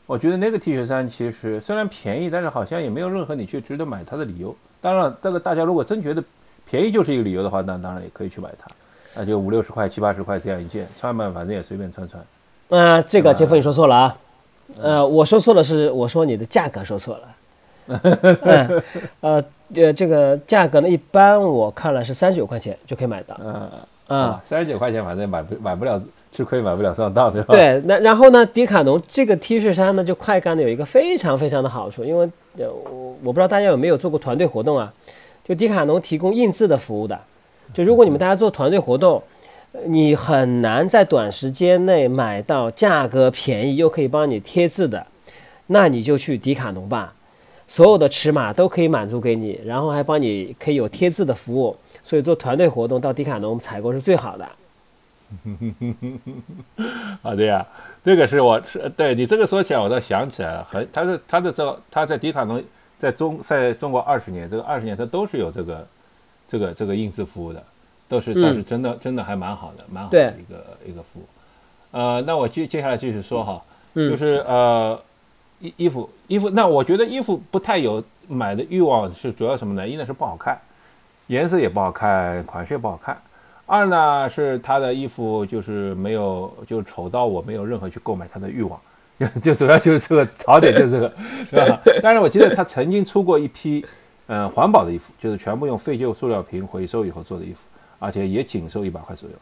[0.07, 4.55] 我觉得那个 T 恤衫其实虽然便宜，但是好像也没有任何你去值得买它的理由。
[4.79, 6.23] 当然，这个大家如果真觉得
[6.65, 8.67] 便宜就是一个理由的话，那当然也可以去买它。
[9.15, 12.23] 那就五六十块、七八十块这样一件，穿嘛反正也随便穿穿。
[12.69, 14.17] 呃，这个杰夫你说错了啊。
[14.81, 17.27] 呃，我说错了是我说你的价格说错了。
[18.41, 18.83] 呃
[19.21, 23.37] 呃，这个价格呢，一般我看了是三十九块钱就可以买到。
[23.43, 23.69] 嗯
[24.07, 26.01] 啊，三十九块钱反正买不买不了。
[26.38, 27.47] 吃亏买不了上当，对吧？
[27.56, 28.45] 对，那然后呢？
[28.45, 34.93] 迪卡侬这个 T 恤衫呢，就快干的有一个非常非常的好处，因为呃，我我不知道大家有没有做过团队活动啊？
[35.43, 37.19] 就迪卡侬提供印字的服务的，
[37.73, 39.23] 就如果你们大家做团队活动，
[39.86, 45.08] 你很难在短时间内买到价格便宜又可以帮你贴字的，
[45.65, 47.15] 那你就去迪卡侬吧，
[47.67, 54.47] 所有的尺码都可以满足给你，然后还帮你可以有贴字的服务，所以做团队活动到迪卡侬采购是最好的。
[57.21, 57.65] 啊，对呀，
[58.03, 62.63] 这个是我是对你这个说起来，我倒想起来了，很，他是他的这他在迪卡侬
[62.97, 65.87] 在中在中国二十年，这个二十年他都是有这个
[66.47, 67.61] 这个这个印制服务的，
[68.07, 71.25] 都是，但是真的真的还蛮好的，蛮好的一个一个服务。
[71.91, 73.61] 呃，那我接接下来继续说哈，
[73.93, 74.99] 就是呃
[75.59, 79.87] 衣衣服衣服，那我觉得衣服不太有买的欲望，是主要什么呢？
[79.87, 80.59] 一呢是不好看，
[81.27, 83.17] 颜色也不好看，款式也不好看。
[83.67, 88.80] 二呢是他的衣服就是没有，就丑到我没有任何去购买他的欲望，
[89.43, 91.13] 就主要就是这个槽点，就是这个，
[91.45, 91.82] 是吧？
[92.01, 93.86] 但是我记得他曾经出过一批，
[94.27, 97.60] 嗯，环保的衣服，就是全部用废旧塑料瓶回收以后做的衣服，
[97.99, 99.36] 而且也仅售一百块左右。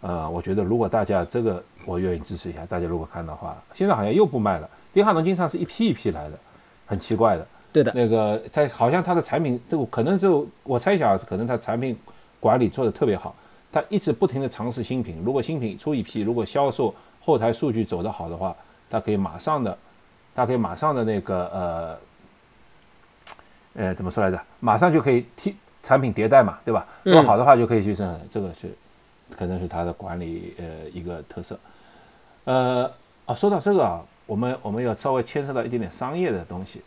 [0.00, 4.68] 呃，我觉得如果大家这个我愿意支持一下，大家如果看的话，现在好像又不卖了。
[4.92, 6.38] 迪卡侬经常是一批一批来的，
[6.84, 7.46] 很奇怪的。
[7.72, 11.96] 对的，那个他好像他的产品，这个可能就我猜想，可能他产品
[12.40, 13.32] 管理做的特别好。
[13.72, 18.54] 他一直不停的尝试新品，如果新品出一批，如果销售后台数据走得好的话，
[18.90, 19.78] 他可以马上的，
[20.34, 21.98] 他可以马上的那个
[23.74, 24.38] 呃，呃怎么说来着？
[24.60, 26.86] 马上就可以替产品迭代嘛，对吧？
[27.02, 28.70] 如果好的话就可以去生产，这个是
[29.30, 31.58] 可能是他的管理呃一个特色。
[32.44, 32.90] 呃
[33.24, 36.82] 啊，说到这个啊，我们我们要稍微牵涉到一点点商业的东西，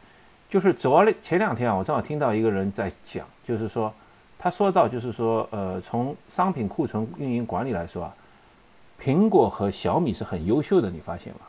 [0.51, 3.91] 就是昨前两天啊，我正好听到一个人在讲，就是说。
[4.45, 8.15] 他说到，就是说，呃，从商品库存运营管理来说啊，
[9.01, 11.39] 苹果和小米是很优秀的，你发现吗？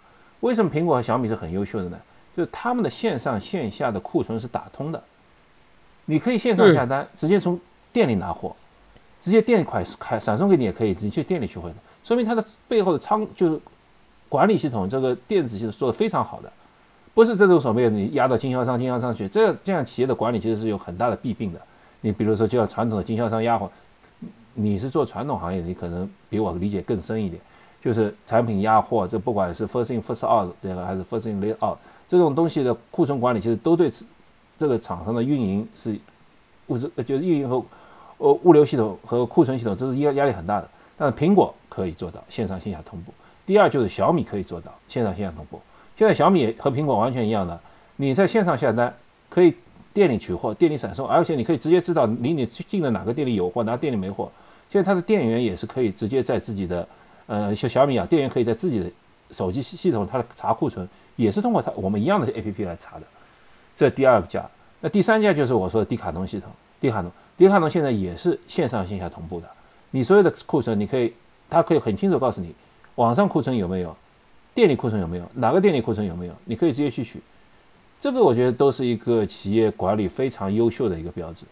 [0.40, 1.98] 为什么苹果和小米是很优秀的呢？
[2.34, 5.02] 就是他们的线上线下的库存是打通的，
[6.06, 7.60] 你可以线上下单，直接从
[7.92, 8.56] 店里拿货，
[9.20, 11.70] 直接店款开闪送给你也可以，你去店里取货，
[12.02, 13.60] 说明它的背后的仓就是
[14.26, 16.50] 管理系统，这个电子系统做的非常好的，
[17.12, 21.60] 不是这种所谓的你压到经销商，经销商去，这这样企业的管理其实是有很大的弊病的。
[22.06, 23.68] 你比如说，就像传统的经销商压货，
[24.54, 27.42] 你是做传统行业，你可能比我理解更深一点。
[27.82, 33.90] 就是产品压货，这不管是 first in first out 对，还是 first in late out 这种东西的库存管理，其实都对
[34.56, 35.98] 这个厂商的运营是
[36.68, 37.60] 物质，就是运营和
[38.18, 40.68] 呃物流系统和库存系统，这是压压力很大的。
[40.96, 43.12] 但是苹果可以做到线上线下同步。
[43.44, 45.60] 第二就是小米可以做到线上线下同步。
[45.96, 47.58] 现在小米和苹果完全一样的，
[47.96, 48.94] 你在线上下单
[49.28, 49.52] 可以。
[49.96, 54.30] 店里取货，店里闪送，而且你可以直接知道离你最近的哪个店里有货，哪个店里没货。
[54.68, 56.86] 现在它的店员也是可以直接在自己的，
[57.26, 58.90] 呃，像小米啊，店员可以在自己的
[59.30, 63.06] 手机系统，它的查库存也是通过它我们一样的 A P P 来查的。
[63.74, 64.46] 这第二家，
[64.82, 69.48] 那第三家就是我说的迪卡侬系统，迪卡侬，迪卡侬现在也是线上线下同步的。
[69.92, 71.10] 你所有的库存，你可以，
[71.48, 72.54] 它可以很清楚告诉你，
[72.96, 73.96] 网上库存有没有，
[74.52, 77.18] 店里库存有没有，哪个店里库存有没有，你可以直接去取。
[78.00, 81.44] 这个我觉得都是一个企业管理非常优秀的一个标志。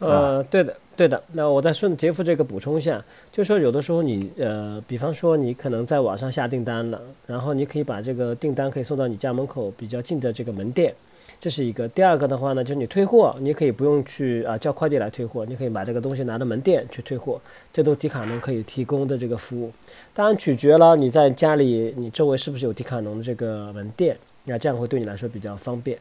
[0.00, 1.22] 呃，对的，对的。
[1.32, 10.92] 那我再顺杰夫这个补充一下，就是说有的时候你呃，比方说你可能在网上下订单了，然后你可以把这个订单可以送到你家门口比较近的这个门店，
[11.40, 11.88] 这是一个。
[11.88, 17.40] 第二个的话呢，就是你退货，你可以不用去啊叫快递来退货，你可以把这个东西拿到门店去退货，
[17.72, 19.72] 这都迪卡侬可以提供的这个服务。
[20.12, 24.18] 当然取决了你在家里你周围是不是有迪卡侬的这个门店。
[24.44, 25.98] 那这样会对你来说比较方便。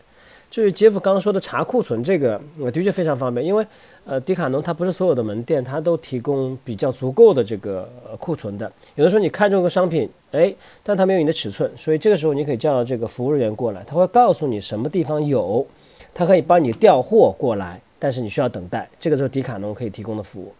[0.52, 3.66] 至于杰夫刚刚说的查库存，这个我的确非常方便，因为
[4.06, 8.72] 呃，迪卡侬它不是所有的门店它都提供比较足够的这个库存的。
[8.94, 10.54] 有的时候你看中个商品，哎，
[10.84, 15.66] 但它没有你的尺寸，所以这个时候你可以叫这个服务人员过来，他会告诉你什么地方有，
[16.14, 18.88] 他可以帮你调货过来，但是你需要等待。
[19.00, 20.54] 这个时候迪卡侬可以提供的服务。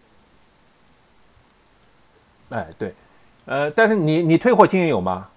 [2.48, 2.92] 哎，对，
[3.44, 5.28] 呃，但是你你退货经验有吗？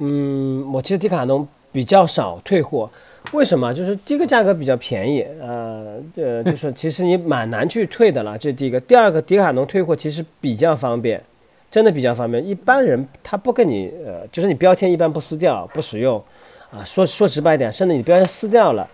[0.00, 2.90] 嗯，我其实迪卡侬比较少退货，
[3.32, 3.72] 为什么？
[3.72, 8.80] 就是第一个价格比较便宜，呃，这 就是其实你蛮难去退的了，这是第一个。
[8.80, 11.22] 第二个，迪卡侬退货其实比较方便，
[11.70, 12.44] 真的比较方便。
[12.44, 16.22] 一般人他不跟你，呃，就是你标签一般不撕掉不使用，
[16.70, 18.88] 啊，说说直白点，甚至你标签撕掉了，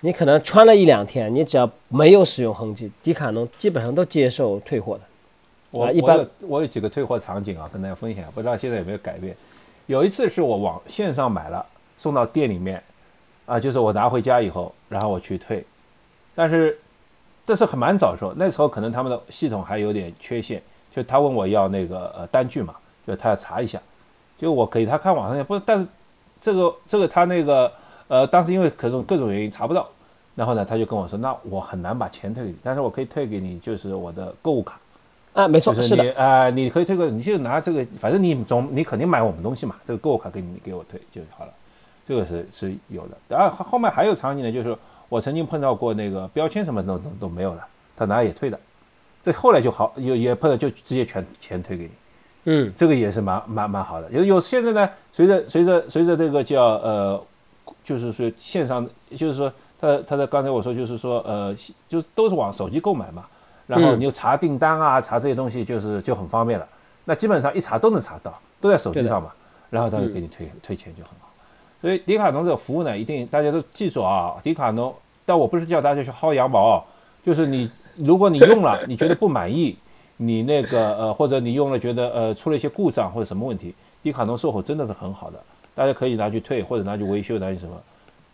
[0.00, 5.00] 你可能穿了一两天，你只要没有使用痕迹，迪卡侬基本上都接受退货的。
[5.70, 9.36] 我一般我有几个退货场景啊，跟大家分享，不知道现在有没有改变。
[9.90, 11.66] 有一次是我网线上买了，
[11.98, 12.80] 送到店里面，
[13.44, 15.66] 啊，就是我拿回家以后，然后我去退，
[16.32, 16.78] 但是
[17.44, 20.62] 这是很蛮早的时候，那时候可能他们的系统还有点缺陷，
[20.94, 23.82] 就他问我要那个呃单据嘛，就他要查一下，
[24.38, 25.84] 就我给他看网上也不，但是
[26.40, 27.72] 这个这个他那个
[28.06, 29.88] 呃当时因为各种各种原因查不到，
[30.36, 34.79] 然后呢他就跟我说，那我很难把钱退给你，但是我可以退给你就是我的购物卡。
[35.32, 41.52] 啊，没错，是的，啊，你可以退个，你就拿这个，反正你总你肯定买我们东西嘛，这个购物卡给你给我退就好了，
[42.04, 43.16] 这个是是有的。
[43.28, 44.76] 然后后面还有场景呢，就是
[45.08, 47.64] 我曾经碰到过那个标签什么都都都没有了，
[47.96, 48.58] 他拿也退的，
[49.22, 51.90] 这后来就好，有也碰到就直接全钱退给你，
[52.46, 54.10] 嗯，这个也是蛮蛮蛮好的。
[54.10, 57.22] 有有现在呢，随着随着随着这个叫呃，
[57.84, 58.84] 就是说线上，
[59.16, 61.56] 就是说他他的刚才我说就是说呃，
[61.88, 63.24] 就都是往手机购买嘛。
[63.70, 66.66] 然后你又查订单啊，查这些东西就是就很方便了。
[67.04, 69.30] 那基本上一查都能查到，都在手机上嘛。
[69.70, 71.28] 然后他就给你退退钱就很好。
[71.80, 74.34] 所以迪卡侬这个服务呢，一定大家都记住啊。
[74.42, 74.92] 迪卡侬，
[75.24, 76.84] 但我不是叫大家去薅羊毛，
[77.24, 79.76] 就是你如果你用了 你觉得不满意，
[80.16, 85.40] 你那个呃或者你用了觉得呃出了一些故障或者什么问题，迪卡侬售后真的是很好的，
[85.74, 87.72] 大家可以拿去退或者拿去维修拿去什么，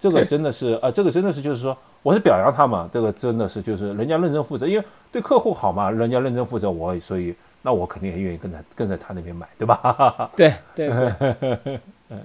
[0.00, 7.34] 这个真的是呃这个真的是就是说我是表扬他嘛，这个真的是就是人家认真负责，因为对客户好嘛，人家认真负责我所以。
[7.62, 10.30] 那我肯定也愿意跟在跟在他那边买，对吧？
[10.36, 11.80] 对 对，嗯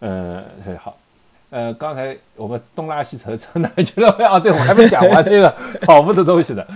[0.00, 0.96] 嗯，对好，
[1.50, 4.10] 呃，刚才我们东拉西扯扯哪去了？
[4.26, 5.48] 啊，对我还没讲完这个
[5.82, 6.66] 跑步的东西呢。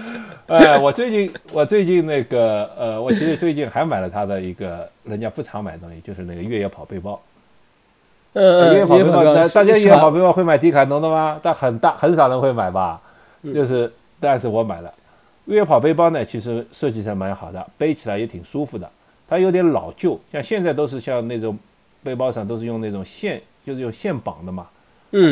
[0.47, 7.21] 呃，我最近我最近那个呃，我其实最近还买了他的一个人家不常买的东西，就是那个越野跑背包。
[8.39, 11.41] 呃，越野跑大家越野跑背包会买迪卡侬的吗？
[11.43, 13.01] 但很大很少人会买吧？
[13.53, 14.95] 就是，但是我买了。
[15.47, 18.89] 越野跑背包呢，其实设计上蛮好的，背起来也挺舒服的。
[19.29, 21.59] 它有点老旧，像现在都是像那种
[22.05, 24.69] 背包上都是用那种线，就是用线绑的嘛，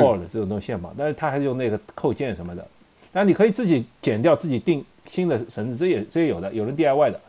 [0.00, 0.92] 扣的这种东西线绑。
[0.98, 2.66] 但是它还是用那个扣件什么的。
[3.12, 7.20] 但你可以自己剪掉，自己定新的绳子，这也这也有的，有人 DIY 的。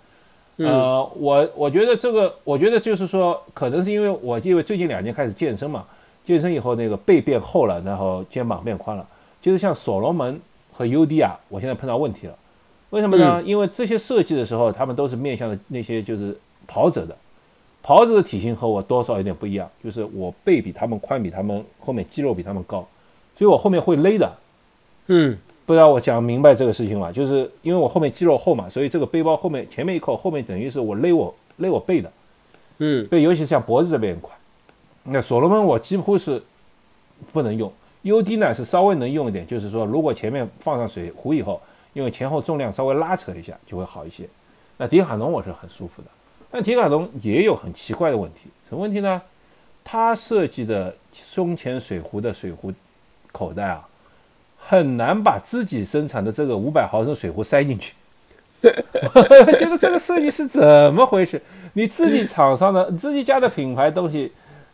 [0.58, 5.86] 呃，我我觉得这个，我觉得就是说，可能是因为我因为最近两年开始健身嘛，
[6.26, 9.08] 健身以后那个背变厚了，然后肩膀变宽了。
[9.40, 10.40] 就是像所罗门
[10.74, 12.36] 和 UD 啊，我现在碰到问题了。
[12.90, 13.42] 为什么呢？
[13.44, 17.16] 因为这些设计的时候，他们都是面向的那些就是跑者的，
[17.84, 22.88] 跑者的体型和我多少有点不一样，就是我背比他们宽，比他们后面肌肉比他们高，
[23.38, 24.32] 所以我后面会勒的。
[25.08, 27.12] 嗯，不知道我讲明白这个事情吗？
[27.12, 32.12] 就是因为我后面肌肉厚嘛，所以这个背包后面前面一扣，后面等于是我勒我勒我背的。
[32.80, 34.36] 嗯，对，尤其是像脖子这边宽。
[35.04, 36.42] 那所罗门我几乎是
[37.32, 37.72] 不能用
[38.04, 41.62] ，UD 呢是稍微能用一点，就是说如果前面放上水壶以后。
[41.94, 44.30] 因为前后重量稍微拉扯一下就会好一些，
[44.78, 46.08] 那迪卡侬我是很舒服的，
[46.52, 49.20] 但迪卡侬也有很奇怪的问题，什么问题呢？
[49.84, 52.72] 它设计的胸前水壶的水壶
[53.32, 53.90] 口袋啊，
[54.68, 57.94] 很难把自己生产的这个五百毫升水壶塞进去。
[58.62, 59.22] 我
[59.58, 61.42] 觉得这个设计是怎么回事？
[61.74, 64.32] 你自己厂商的、自己家的品牌东西，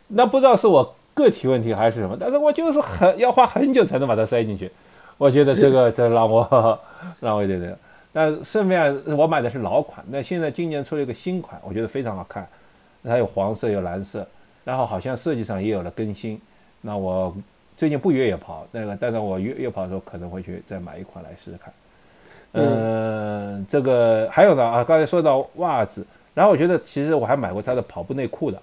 [0.08, 4.70] 那不知道是我个体问题还是什么，但是我就是很要花很久才能把它塞进去。
[5.16, 6.80] 我觉得这个 这让我
[7.20, 7.78] 让我有点那个，
[8.12, 12.48] 但顺便我买的是老款，那现在今年出了一个新款，我觉得非常好看，
[13.04, 14.26] 它有黄色有蓝色，
[14.64, 16.40] 然后好像设计上也有了更新。
[16.80, 17.32] 那我
[17.76, 21.72] 最近不约野跑，那个但是我越越跑的时候可能会去再买一款来试试看。
[22.52, 28.62] 嗯，这个还有呢啊，刚才说到袜子，然后我觉得其实我还买过它的跑步内裤的，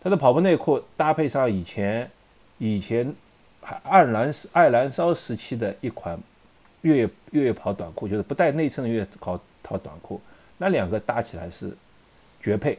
[0.00, 2.10] 它的跑步内裤搭配上以前
[2.58, 3.12] 以前
[3.60, 3.78] 还。
[3.82, 6.18] 爱燃爱燃烧时期的一款
[6.80, 10.18] 越野越野跑短裤，就是不带内衬的越野跑跑短裤，
[10.56, 11.70] 那两个搭起来是
[12.40, 12.78] 绝配。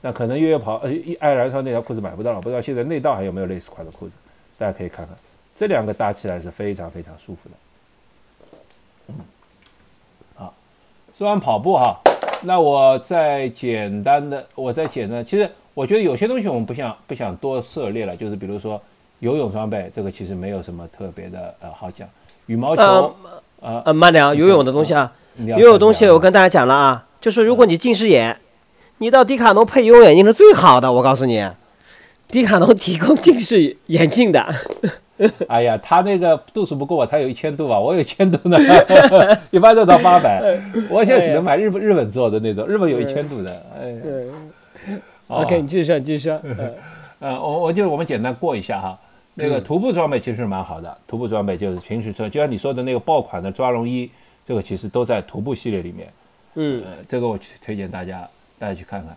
[0.00, 4.12] 那可能越野跑呃爱燃烧那条裤子买不到了，不知道现在内道还有没有类似款的裤子，
[4.58, 5.16] 大家可以看看，
[5.56, 7.56] 这两个搭起来是非常非常舒服的。
[9.08, 9.14] 嗯，
[10.34, 10.52] 好，
[11.16, 11.96] 说完跑步哈，
[12.42, 18.80] 那我再简单的，我再简单，其实我觉得有些东西我们不想不想多涉猎了，就是比如说。
[19.20, 22.08] 游泳装备这个其实没有什么特别的呃好讲，
[22.46, 23.12] 羽毛球
[23.60, 25.12] 呃呃慢点啊，游泳的东西啊，
[25.44, 28.38] 游泳东西我跟大家讲了啊，就是如果你近视眼，
[28.98, 31.44] 你到迪卡侬配游泳眼镜是最好的，我告诉你，
[32.28, 34.46] 迪卡侬提供近视眼镜的。
[35.48, 38.56] 哎呀，他那个度数不够啊，他有一千度啊，我有一千度呢，
[39.50, 40.40] 一般都到八百，
[40.88, 43.66] 我现在只能买日本日本做的那种，日本有一千度的。
[43.80, 43.96] 哎
[45.26, 46.40] ，OK，你继续说，继续说。
[47.18, 48.96] 呃，我我就我们简单过一下哈。
[49.34, 54.08] 那个徒步装备其实蛮好的，徒步装备就是平时穿，就像你说的那个爆款的抓绒衣，
[54.46, 56.08] 这个其实都在徒步系列里面。
[56.54, 59.16] 嗯，这个我推荐大家大家去看看。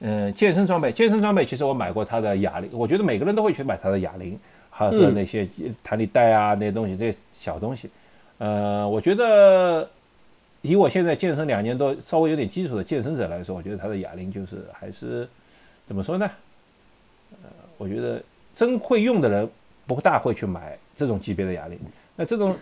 [0.00, 5.48] 嗯，健身装备，健身装备其实我买过它的哑铃，我觉得每个人都会去买它的哑铃，还有那些
[5.82, 7.88] 弹力带啊那些东西，这些小东西。
[8.38, 9.88] 呃，我觉得
[10.62, 15.28] 以我现在健身两年多，稍微有点基础的健身者来说，我觉得它的哑铃就是还是
[15.86, 16.30] 怎么说呢？
[17.42, 18.22] 呃，我觉得
[18.54, 19.48] 真会用的人。
[19.86, 21.76] 不大会去买这种级别的哑铃，
[22.14, 22.56] 那这种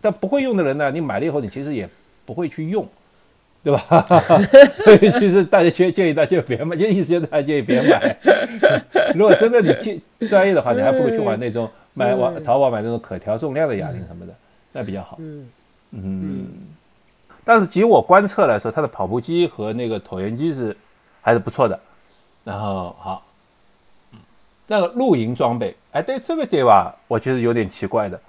[0.00, 0.90] 但不会用的人呢？
[0.90, 1.88] 你买了以后，你其实也
[2.24, 2.84] 不会去用，
[3.62, 4.04] 对吧？
[4.84, 8.16] 所以其实大家建建议大家别买，就意思就是大家建议别买。
[9.14, 9.72] 如果真的你
[10.18, 14.32] 专专业的话，你还不如去买那种买网淘宝买那种可调重量的哑铃什么的，
[14.72, 15.18] 那比较好。
[15.92, 16.46] 嗯，
[17.44, 20.76] 但是，据我观测来说，它的跑步机和那个椭圆机是
[21.22, 21.78] 还是不错的。
[22.44, 23.22] 然后好。
[24.68, 26.92] 那个露营装备，哎，对这个对吧？
[27.06, 28.20] 我觉得有点奇怪的。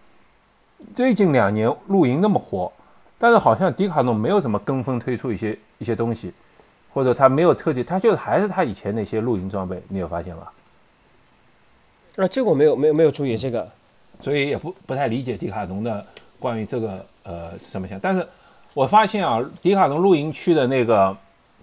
[0.96, 2.72] 最近两年露营那么火，
[3.20, 6.34] 但是好像迪卡侬没有什么跟风推出一些一些东西，
[6.94, 10.44] 或者他没有特地，他就还是他以前那些露营装备，你有发现吗？
[12.18, 13.68] 啊，这个我没有没有没有注意这个，
[14.22, 16.06] 所以也不不太理解迪卡侬的
[16.40, 18.00] 关于这个呃什么想。
[18.00, 18.28] 但是
[18.74, 21.16] 我发现啊，迪卡侬露营区的那个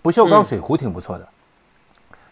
[0.02, 1.28] 不锈钢水壶挺不错的，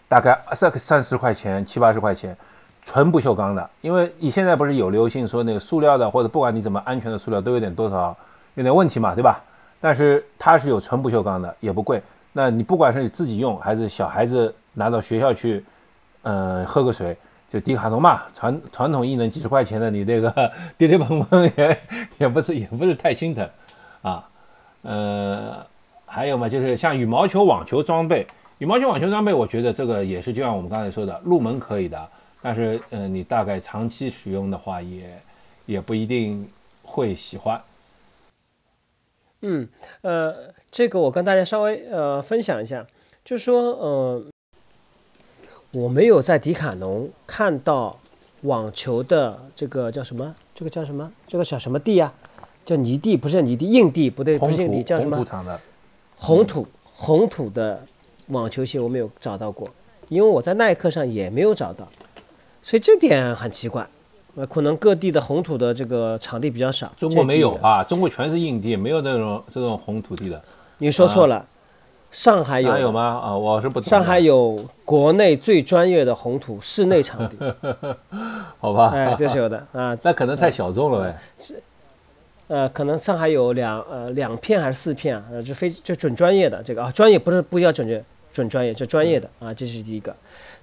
[0.08, 2.36] 大概三三十块钱、七八十块钱，
[2.84, 3.70] 纯不锈钢的。
[3.80, 8.16] 因为你现在不是有流行说那个塑料的，或者不管你怎么安全的塑料都有点多少
[8.54, 9.42] 有点问题嘛，对吧？
[9.80, 12.02] 但是它是有纯不锈钢的，也不贵。
[12.32, 15.64] 那你不管是你自己用还是小孩子拿到学校去，
[16.22, 17.16] 呃，喝个水。
[17.50, 21.78] 就迪卡侬嘛，传传统艺能几十块钱的，你这个跌跌碰碰也
[22.16, 23.46] 也不是也不是太心疼
[24.00, 24.26] 啊。
[24.80, 25.58] 呃，
[26.06, 28.26] 还有嘛，就是像羽毛球、网球装备，
[28.56, 32.08] 羽毛球、网球装备，我觉得这个也是就像我们刚才说的，入门可以的，
[32.40, 35.22] 但是呃，你大概长期使用的话，也
[35.66, 36.48] 也不一定
[36.82, 37.60] 会喜欢。
[39.42, 39.68] 嗯，
[40.00, 42.86] 呃，这个我跟大家稍微呃分享一下，
[43.24, 44.24] 就是说呃。
[45.74, 47.98] 我没有在迪卡侬看到
[48.42, 50.34] 网球的这个叫什么？
[50.54, 51.10] 这个叫什么？
[51.26, 52.12] 这个叫什么地呀？
[52.66, 55.16] 叫泥地，不是泥地，硬地不对，不是硬地，叫什么？
[55.16, 55.60] 红土场的。
[56.18, 57.86] 红土，红土的
[58.26, 59.66] 网球鞋我没有找到过，
[60.10, 61.88] 因为我在耐克上也没有找到，
[62.62, 63.88] 所以这点很奇怪。
[64.34, 66.90] 呃，可能各地的红土的这个场地比较少。
[66.96, 70.42] 中国没有啊，中国全是硬地，没有那种这种红土地的。
[70.78, 71.46] 你说错了。
[72.10, 73.20] 上海有有吗？
[73.24, 73.80] 啊，我是不。
[73.80, 77.36] 上海有国内最专业的红土室内场地，
[78.60, 78.90] 好吧？
[78.94, 79.96] 哎，这是有的 啊。
[80.02, 81.18] 那可能太小众了呗。
[81.38, 81.62] 是，
[82.48, 85.24] 呃，可能上海有两呃两片还是四片啊？
[85.32, 90.16] 呃，就非就准专业的这个啊，专业不是不要准确，准专业就专业的啊，这是第一个。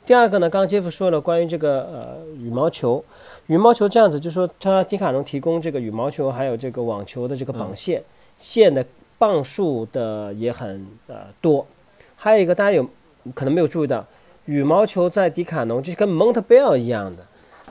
[0.05, 3.03] 第二个呢，刚刚杰夫说了关于这个呃羽毛球，
[3.47, 8.03] 羽毛球这样子，就说他迪卡侬提供这个羽毛球还有这个网球的这个绑线
[8.37, 8.85] 线的。
[9.19, 11.67] 磅数的也很呃多，
[12.15, 12.87] 还有一个大家有
[13.35, 14.07] 可能没有注意到，
[14.45, 17.25] 羽毛球在迪卡侬就是跟蒙特贝尔一样的，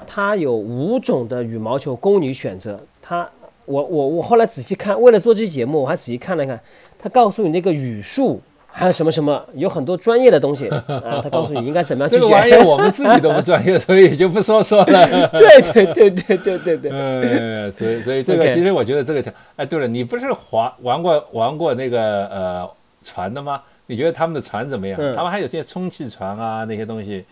[0.07, 2.78] 它有五种的羽毛球供你选择。
[3.01, 3.26] 它
[3.64, 6.61] 我我我后来仔细看，为了做这期节目，我还仔细看了看，
[6.99, 8.42] 它告诉你那个羽数。
[8.70, 11.20] 还有什么什么，有很多专业的东西 啊！
[11.22, 12.22] 他告诉你应该怎么样去学。
[12.22, 15.28] 这个玩意我们自己都不专业，所以就不说说了。
[15.30, 16.90] 对对对对对对对。
[16.92, 22.70] 嗯，所以所以这个其实我觉得这个，哎，对了，你不是滑玩过玩过那个呃
[23.02, 23.62] 船的吗？
[23.86, 25.00] 你觉得他们的船怎么样？
[25.16, 27.24] 他们还有些充气船啊那些东西，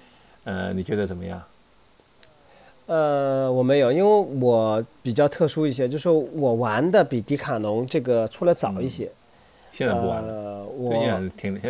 [0.44, 1.40] 呃，你觉得怎么样？
[2.86, 9.10] 呃，我没有，因为我比较特殊一些，就是我玩的比迪卡侬这个出来早一些。
[9.76, 10.90] 现在不玩了，我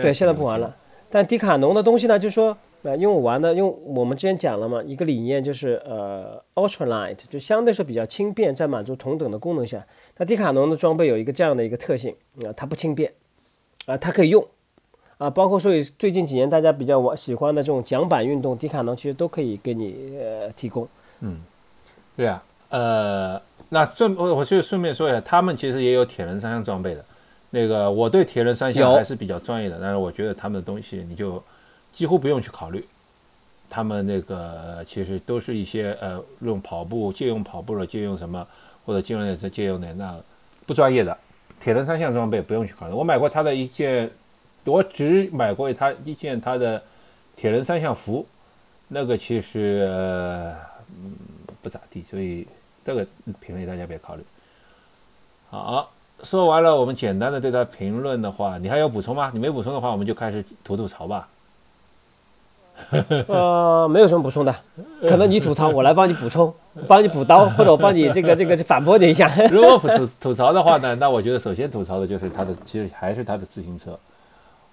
[0.00, 0.72] 对现在不玩了。
[1.10, 9.84] 但迪卡侬的东西呢，就是说，呃，因为我玩的，因为我们之前讲了嘛，一个理念就是呃，ultralight，就相对是比较轻便，在满足同等的功能下，
[10.18, 13.12] 那迪卡侬的装备有一个这样的一个特性啊，它不轻便，
[13.86, 14.46] 啊，它可以用，
[15.18, 20.86] 啊，包括所以最近几年大家比较玩喜欢的这种桨板运动，迪卡侬其实都可以给你呃提供。
[21.20, 21.40] 嗯，
[22.16, 27.04] 对啊，呃，那顺我我就顺便说一下，他们其实也有铁人三项装备的。
[27.50, 31.42] 那个我对铁人三项还是比较专业的，但是我觉得他们的东西你就
[31.92, 32.84] 几乎不用去考虑，
[33.70, 38.46] 他们那个其实都是一些呃用跑步借用跑步了借用什么
[38.84, 40.18] 或者借用这借用的那
[40.66, 41.16] 不专业的
[41.60, 42.92] 铁人三项装备不用去考虑。
[42.92, 44.10] 我买过他的一件，
[44.64, 46.82] 我只买过他一件他的
[47.36, 48.26] 铁人三项服，
[48.88, 49.88] 那个其实
[50.90, 51.12] 嗯
[51.62, 52.46] 不咋地，所以
[52.84, 53.06] 这个
[53.40, 54.22] 品类大家别考虑。
[55.48, 55.90] 好。
[56.22, 59.30] 说完了，我们简单的对他评论的话，你还有补充吗？
[59.32, 61.28] 你没补充的话，我们就开始吐吐槽吧。
[63.26, 64.54] 呃，没有什么补充的，
[65.02, 66.52] 可能你吐槽，我来帮你补充，
[66.86, 69.30] 帮你补刀，或者我帮你这个这个反驳你一下。
[69.50, 73.98] 如果吐吐槽的话呢，那我觉得首先吐槽的就是他的，其实还是他的自行车。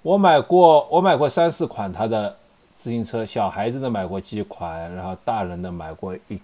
[0.02, 2.36] 我买过，我买过三四款他的
[2.74, 6.40] 自行车，小孩子的买过几款，然后大人的买过一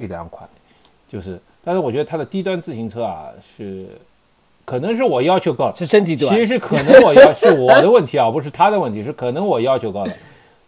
[0.00, 0.48] 一两款，
[1.08, 3.88] 就是，但是我觉得他的低端自行车啊是。
[4.64, 6.34] 可能是我要求高了，是真低端。
[6.34, 10.12] 其实可能我要是我的问题啊，不是他的问题，是可能我要求高了。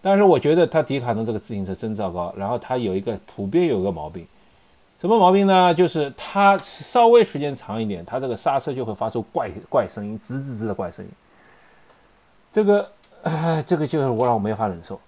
[0.03, 2.33] 但是我觉得他迪卡侬这个自行车真糟糕。
[2.37, 4.27] 然后他有一个普遍有一个毛病，
[5.01, 5.75] 什么毛病呢？
[5.75, 11.11] 就是它稍微时间长一点，它这个刹车就会发出怪怪声音，吱吱吱的怪声音。
[12.53, 12.89] 这个，
[13.23, 15.01] 哎， 这个就是我让我没法忍受。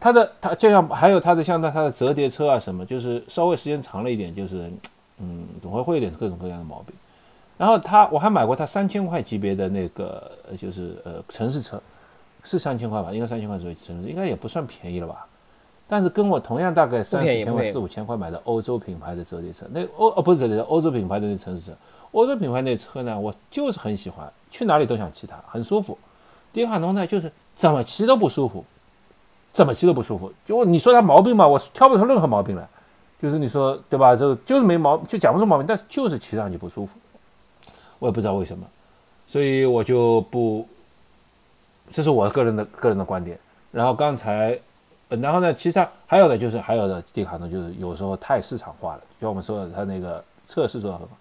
[0.00, 4.70] 它的它就像还有它的像它它的折叠车啊什么，就是稍微时间长了一点，就是
[5.18, 6.94] 嗯，总会会有点各种各样的毛病。
[7.56, 11.80] 然后他我还买过他三千块级别的那个，就是呃城市车，
[12.42, 13.12] 是三千块吧？
[13.12, 15.26] 应该三千块左右城市，应该也不算便宜了吧？
[15.86, 21.76] 但是跟我同样大概三四千块、四五千块买的欧洲品牌的折叠车，那欧哦不是折叠车，欧洲品牌的那城市车，
[22.12, 25.96] 欧洲品牌那车呢，我就是很喜欢，去哪里都想骑它，很舒服。
[26.52, 28.64] 迪卡侬呢，就是怎么骑都不舒服，
[29.52, 30.32] 怎么骑都不舒服。
[30.46, 32.66] 就你说它毛病嘛，我挑不出任何毛病来，
[33.20, 34.16] 就是你说对吧？
[34.16, 36.98] 这个就是没毛，就讲不出毛病，但是就是骑上去不舒服。
[38.04, 38.66] 我也不知道为什么，
[39.26, 40.68] 所以我就不，
[41.90, 43.38] 这是我个人的个人的观点。
[43.72, 44.58] 然后刚才，
[45.08, 51.16] 然后呢，其实还有的就是还有的地卡呢就是有时候太市场化了，就我们说的他那个测试做的很好，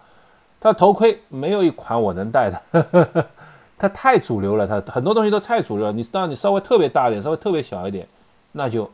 [0.60, 3.26] 他头盔没有一款我能戴的，
[3.80, 5.94] 它太主流了，它很多东西都太主流了。
[5.94, 8.06] 你当你稍微特别大一点，稍微特别小一点，
[8.52, 8.92] 那就，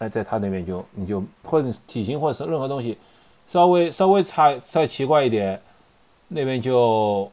[0.00, 2.98] 哎，在他那边就你就或者体型或者是任何东西，
[3.48, 5.58] 稍微稍微差稍微奇怪一点，
[6.32, 7.30] 那边就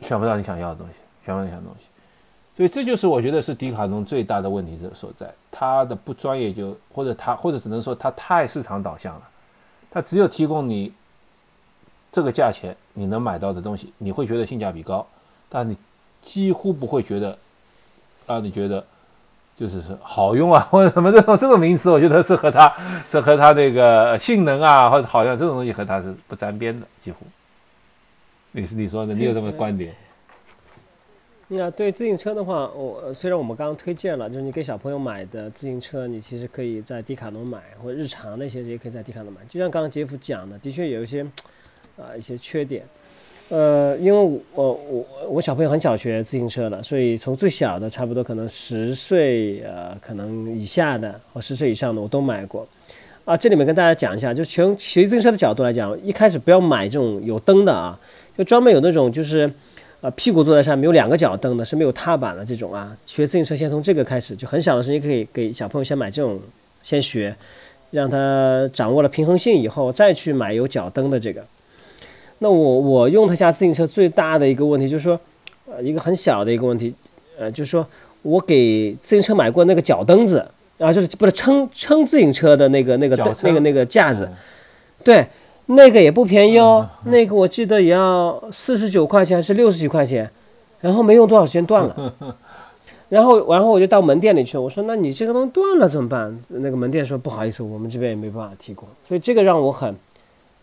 [0.00, 0.94] 选不到你想要的东西，
[1.24, 1.86] 选不到你想要的东西。
[2.56, 9.22] 所以这就是我觉得是迪卡侬最大的问题所在，它的不专业就或者它或者只能说它太市场导向了，
[9.90, 10.90] 它只有提供你
[12.10, 15.06] 这个价钱你能买到的东西，你会觉得性价比高，
[15.50, 15.76] 但你
[16.22, 17.36] 几乎不会觉得
[18.26, 18.82] 让你觉得
[19.54, 22.74] 就是是好用啊 或者什么这种这种名词，我觉得是和它
[23.10, 27.18] 是和它那个性能啊或者好像这种东西和它是不沾边的，几乎。
[28.56, 29.92] 你是你说的，你有什么观点？
[31.48, 39.42] 那对自行车的话，我虽然我们刚刚推荐了，就是你给小朋友买的自行车，你其实可以在迪卡侬买，或者日常那些也可以在迪卡侬买。
[39.46, 41.22] 就像刚刚杰夫讲的，的确有一些
[41.98, 42.82] 啊一些缺点。
[43.50, 52.66] 呃，因为我我我小朋友很小学自行车了，所以从最小的差不多可能十岁呃可能以下的或十岁以上的我都买过。
[53.24, 57.98] 啊，这里面跟大家讲一下，就从学自行车的角度来讲，一开始不要买这种有灯的啊，
[58.36, 59.50] 就专门有那种就是。
[60.02, 62.94] 呃，屁股坐在上面有两个脚蹬的，是没有踏板的这种啊。
[63.06, 66.38] 学自行车先从这个开始，就很小的时候你可以给小朋友先买这种，
[66.82, 67.34] 先学，
[67.92, 71.42] 让他掌握了平衡性以后，再去买有脚蹬的这个。
[72.40, 75.18] 那我我用他家自行车最大的一个问题就是说，
[75.66, 76.94] 呃，一个很小的一个问题，
[77.38, 77.84] 呃，就是说
[78.20, 80.46] 我给自行车买过那个脚蹬子
[80.78, 84.28] 啊，就是不是撑撑自行车的那个那个那个那个架子，
[85.02, 85.26] 对。
[85.68, 90.30] 那个也不便宜哦，那个我记得也要四十九块钱还是六十几块钱，
[90.80, 92.14] 然后没用多少时间断了，
[93.08, 96.38] 然 后然后我就到门店里去，我说那你这个东西断了怎么办？
[96.48, 99.92] 那个门店说不好意思，我们这边也没办法提供，所以这个让我很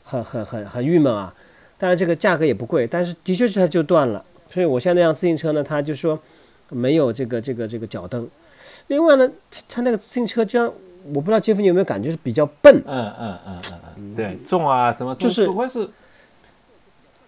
[0.03, 1.33] 很很很很郁闷啊。
[1.77, 6.17] 当然这个价格也不贵，但是的确是它就断了，所以我现在辆自行车呢，它就说
[6.69, 8.25] 没有这个这个这个脚蹬，
[8.87, 9.29] 另外呢，
[9.67, 10.71] 它那个自行车居然。
[11.13, 12.81] 我不知道杰夫你有没有感觉是比较笨？
[12.85, 15.89] 嗯嗯嗯嗯嗯，对，重啊什么，就是不是，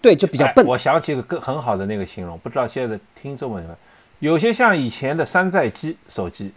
[0.02, 0.66] 对，就比较笨。
[0.66, 4.32] 我想起一个更很好的那个形容，不知道现在的听众们有没有？
[4.32, 6.52] 有些像以前的山寨机手机，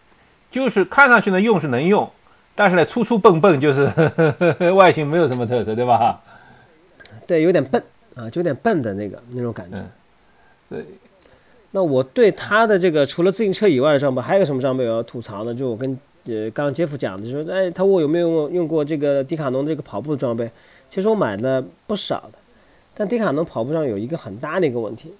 [0.50, 2.08] 就是看上去呢用是能用，
[2.54, 3.90] 但是呢粗粗笨笨，就是
[4.76, 6.20] 外形没有什么特色，对吧？
[7.26, 7.82] 对，有点笨
[8.14, 9.76] 啊，就有点笨的那个那种感觉。
[10.68, 10.84] 对。
[11.72, 15.54] 那我对他的这个除了自行车以外的装备，还有什么装备我要吐槽呢？
[15.54, 15.98] 就我跟。
[16.32, 20.50] 呃，刚刚杰夫讲的，就说，哎，他问我有没有用用过这个迪卡侬这个跑步的装备。
[20.90, 22.38] 其实我买了不少的，
[22.94, 25.12] 但迪卡侬跑步上有一个很大的一个问题，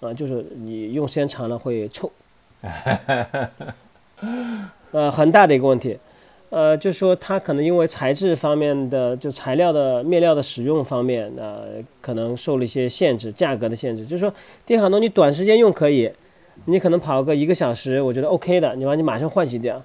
[0.00, 2.10] 啊，就是你用时间长了会臭。
[4.92, 5.98] 呃，很大的一个问题，
[6.48, 14.04] 呃，就说它可能因为材质方面的，就材料的面料的使用方面，呃，可能受了一些限制，价格的限制。
[14.04, 14.32] 就是说，
[14.66, 16.10] 迪卡侬你短时间用可以，
[16.64, 19.80] 你可能跑个一个小时，我觉得 OK 的，你把你马上换洗掉。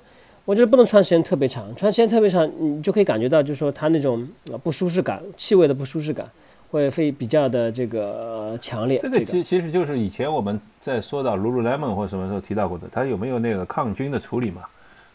[0.46, 4.28] 我觉得不能穿时间特别长，穿时间特别长，你就可以感觉到，就是说它那种
[4.64, 6.30] 不舒适感，气味的不舒适感
[6.70, 9.00] 会会比较的这个强烈。
[9.02, 14.62] 这个其其实就是以前我们在说到 Lululemon 或什么时候提到过的，它有没有那个抗菌的处理嘛？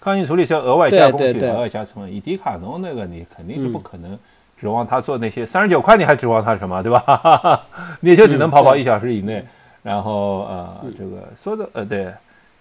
[0.01, 2.13] 抗菌处理是要额外加工去额外加成本。
[2.13, 4.19] 以迪卡侬那个，你肯定是不可能
[4.57, 7.63] 指望它做那些三十九块，你还指望它什么，对吧？
[8.01, 9.45] 你就只能跑跑一小时以内，
[9.83, 12.13] 然后呃，这个说的呃对。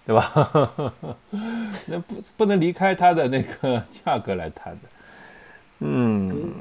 [0.06, 0.82] 对吧？
[1.86, 4.80] 那不不能离开它的那个 价格来谈的。
[5.80, 6.52] 嗯，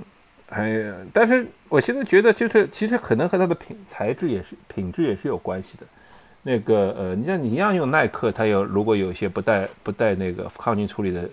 [0.49, 5.85] 哎呀，但是我现在觉得，就是其实可能和它的品材质也是品质也是有关系的。
[6.43, 11.27] 那个呃，你像你一样用耐克，它有如果有一些不带不带那个抗菌处理的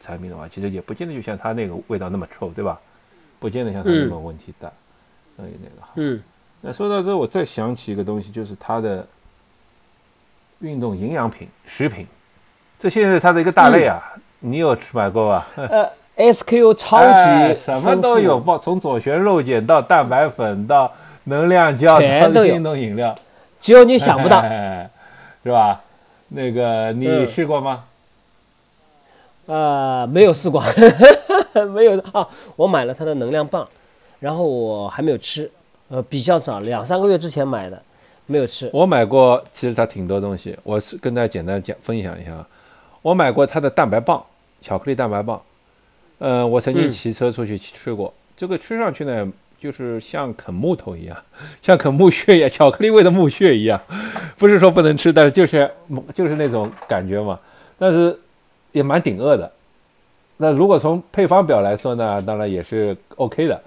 [0.00, 2.78] 产品的话，其实也不见得就像它那个味道那么臭，对吧？
[3.38, 4.70] 不见得像它那么问题大。
[5.36, 5.92] 所以那个好。
[5.96, 6.22] 嗯。
[6.60, 9.06] 那说到这，我再想起一个东西，就是它的。
[10.62, 12.06] 运动营养品、食品，
[12.80, 14.00] 这现在是它的一个大类啊。
[14.38, 15.46] 你有吃买过吧？
[15.56, 20.90] 呃，SQ 超级什么都有，包从左旋肉碱到蛋白粉到
[21.24, 23.14] 能量胶到运动饮料，
[23.60, 24.42] 只有你想不到，
[25.44, 25.80] 是吧？
[26.28, 27.84] 那个你试过吗？
[29.46, 30.62] 呃，没有试过，
[31.74, 32.26] 没有啊。
[32.56, 33.68] 我买了它的能量棒，
[34.18, 35.50] 然后我还没有吃，
[35.88, 37.80] 呃，比较早，两三个月之前买的。
[38.26, 42.32] 没有吃，我买过，其实它挺多东西，我是跟大家简单讲分享一下。
[43.02, 44.24] 我买过它的蛋白棒，
[44.60, 45.42] 巧克力蛋白棒，
[46.18, 51.16] 嗯，我曾经骑车出去吃过，这个吃上去呢，就是像啃木头一样，
[51.60, 53.80] 像啃木屑一样，巧克力味的木屑一样。
[54.38, 55.68] 不是说不能吃，但是就是
[56.14, 57.38] 就是那种感觉嘛。
[57.76, 58.16] 但是
[58.70, 59.50] 也蛮顶饿的。
[60.36, 63.60] 那如果从配方表来说呢，当然也是 OK 的，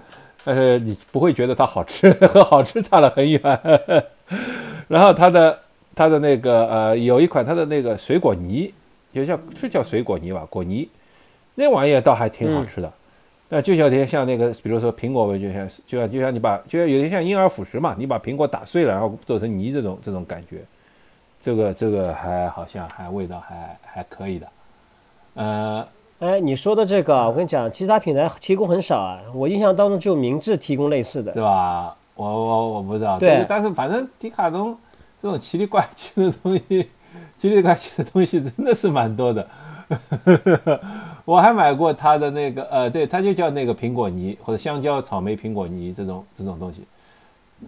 [0.44, 3.40] 但是你不会觉得它好吃，和 好吃差了很远。
[4.88, 5.58] 然后它的
[5.94, 8.72] 它的那个呃，有一款它的那个水果泥，
[9.12, 10.88] 就叫是叫水果泥吧，果泥，
[11.54, 12.92] 那玩意儿倒还挺好吃的。
[13.48, 20.64] 那就有点像那个，比如说苹果味，就像就像就像你把，就像有点像婴儿辅食嘛，你把苹果打碎了，然后做成泥这种这种感觉，
[21.40, 24.48] 这个这个还好像还味道还还可以的。
[25.34, 25.86] 呃，
[26.18, 31.96] 哎，你说的这个，我跟你讲，其他品牌提供很少啊，我印象当中只有明治提供类似的，对吧？
[32.16, 34.76] 我我我不知道，对，但是反正迪卡侬
[35.22, 36.88] 这种奇里怪气的东西，
[37.38, 39.46] 奇里怪气的东西真的是蛮多的。
[41.24, 46.84] 我还买过它的那个，呃，对，它就叫那个苹果泥或者香蕉、草莓、苹果泥这种这种东西。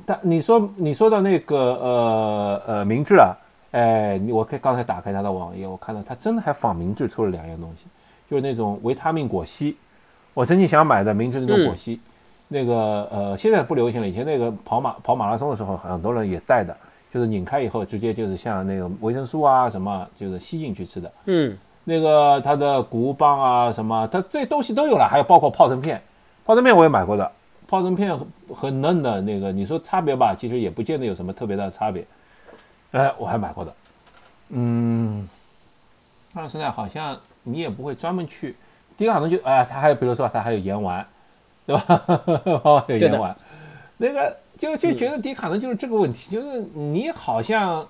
[0.05, 3.37] 但你说你说到那个，呃呃，明治啊，
[3.71, 7.87] 哎，我刚才打开它的网页，我看到它真的还仿明治出了两样东西，
[8.29, 9.77] 就是那种维他命果昔。
[10.35, 12.01] 我曾经想买的明治那种果昔，
[12.49, 14.09] 那个呃，现在不流行了。
[14.09, 16.77] 以前那个跑马跑马拉松的时候，很多人也带的，
[17.13, 21.13] 就是拧开以后直接就是像那个维生素啊什么，就是吸进去吃的。
[21.27, 21.57] 嗯。
[21.85, 25.99] 那个它的谷物棒啊什么，它这东西都有了，还有包括泡腾片，
[26.45, 27.33] 泡腾片我也买过的，
[27.67, 28.15] 泡腾片
[28.55, 32.07] 很嫩的那个，你说差别吧，其实也不见得有什么特别大的差别，
[32.91, 33.75] 哎，我还买过的，
[34.51, 35.27] 嗯，
[36.35, 38.55] 但是呢，好像你也不会专门去，
[38.99, 41.07] 第一个可能就哎，它还有比如说它还有盐丸，
[41.69, 42.03] 对吧？
[42.65, 43.37] 哦，有盐丸，
[43.99, 47.87] 那个就就觉得迪卡侬就是这个问题，就是你好像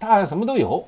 [0.00, 0.84] 它什么都有。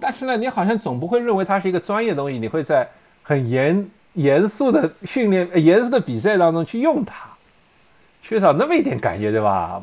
[0.00, 2.88] 但是呢，你好像总不会认为它是一个专业东西，你会在
[3.22, 7.28] 很严严肃的训练、严肃的比赛当中去用它，
[8.20, 9.80] 缺少那么一点感觉，对吧？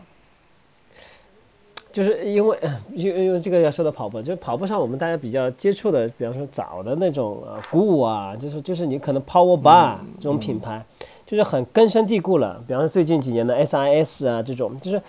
[1.93, 2.59] 就是因为，
[2.93, 10.83] 因因为这个要说到跑步，就是跑步上我们大家比较接触的，比方说早的那种呃鼓舞啊，就是就是你可能 Power Bar 这种品牌，
[11.28, 12.59] 就是很根深蒂固了。
[12.65, 14.99] 比方说最近几年的 SIS 啊这种，就是。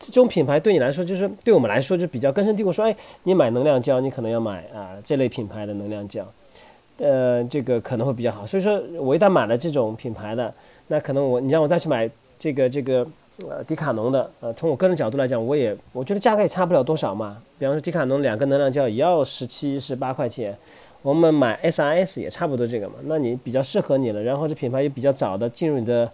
[0.00, 2.72] 这种品牌对你来说，就是对我们来说就比较根深蒂固。
[2.72, 6.24] 说，哎，你买能量胶，你可能要买啊这类品牌的能量胶，
[6.98, 8.46] 呃，这个可能会比较好。
[8.46, 10.54] 所以说我一旦买了这种品牌的，
[10.86, 12.08] 那可能我你让我再去买
[12.38, 13.04] 这个这个
[13.48, 17.38] 呃迪卡侬的，呃，从我个人角度来讲，我也我觉得价格也差不了多少嘛。
[17.58, 20.56] 比方说迪卡侬两个能量胶也要十七十八块钱，
[21.08, 22.94] 我们买 SRS 也差不多这个嘛。
[23.04, 26.10] 那你比较适合你了，然后这品牌也比较早的进入你的。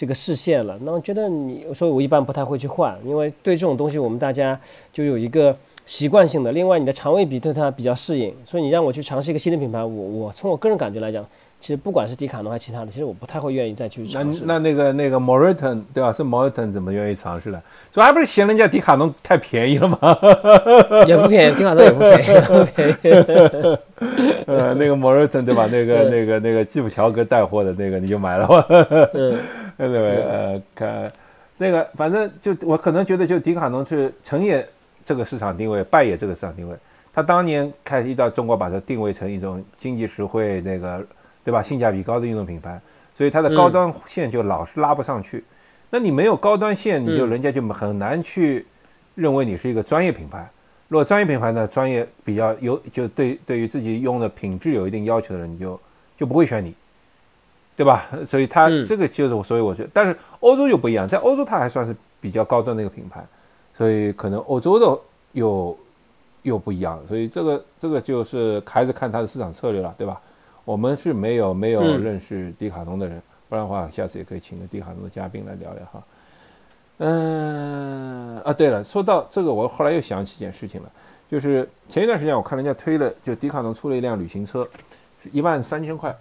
[0.00, 4.56] 这个视线了，那我觉得你，所以我一般不太会去换，因为对这种东西我们大家
[4.92, 5.52] 就有一个
[5.86, 6.52] 习惯性的。
[6.52, 11.26] 另外，你的肠胃比对它比较适应，所以你让我去尝试一个新的品牌，我我从我个人感觉来讲，
[11.60, 14.44] 其实不管是迪卡侬还是其他的，其实我不太会愿意再去尝试。
[14.44, 16.12] 那那那个那个 Moriton 对吧？
[16.12, 17.62] 是 Moriton 怎么愿意尝试的？
[17.92, 19.98] 说还不是嫌人家迪卡侬太便宜了吗？
[21.06, 23.78] 也不便宜，迪卡侬也不便宜，不便宜。
[24.46, 25.68] 呃，那个 Moriton 对吧？
[25.70, 28.66] 那个那个那个基普乔格带货的那个，你就买了吧。
[29.14, 29.38] 嗯。
[29.78, 31.12] 对对，呃，看
[31.56, 34.66] 那个，反正就我可能觉得，就迪卡侬是成也
[35.04, 36.74] 这个市场定位，败也这个市场定位。
[37.12, 41.04] 他当年开始到中国，把它定位成一种经济实惠，那个
[41.48, 41.62] 对吧？
[41.62, 42.78] 性价比高的运动品牌，
[43.16, 45.42] 所以它的高端线就老是拉不上去。
[45.88, 48.66] 那你没有高端线，你就人家就很难去
[49.14, 50.46] 认为你是一个专业品牌。
[50.88, 55.80] 如果专业品牌呢，专业比较有，就对对于自己用的品质有一定要求的人，你就
[56.18, 56.74] 就不会选你。
[57.74, 58.06] 对吧？
[58.26, 63.24] 所以它这个就是，所以我觉得，但是欧洲就不一样，在欧洲它还算是比较高端的一个品牌，
[63.74, 65.00] 所以可能欧洲的
[65.32, 65.78] 又
[66.42, 70.20] 又不一样，所以这个这个就是还是看它的市场策略了，对吧？
[70.68, 76.02] 我们是没有没有认识迪卡侬的人，不然的话，下次也可以请个迪卡侬的嘉宾来聊聊哈。
[76.98, 80.92] 嗯啊，对了，说到这个，我后来又想起一件事情了，
[81.30, 84.68] 就是前一段时间我看人家推了，就迪卡侬出了一辆旅行车，
[85.32, 86.14] 一万三千块。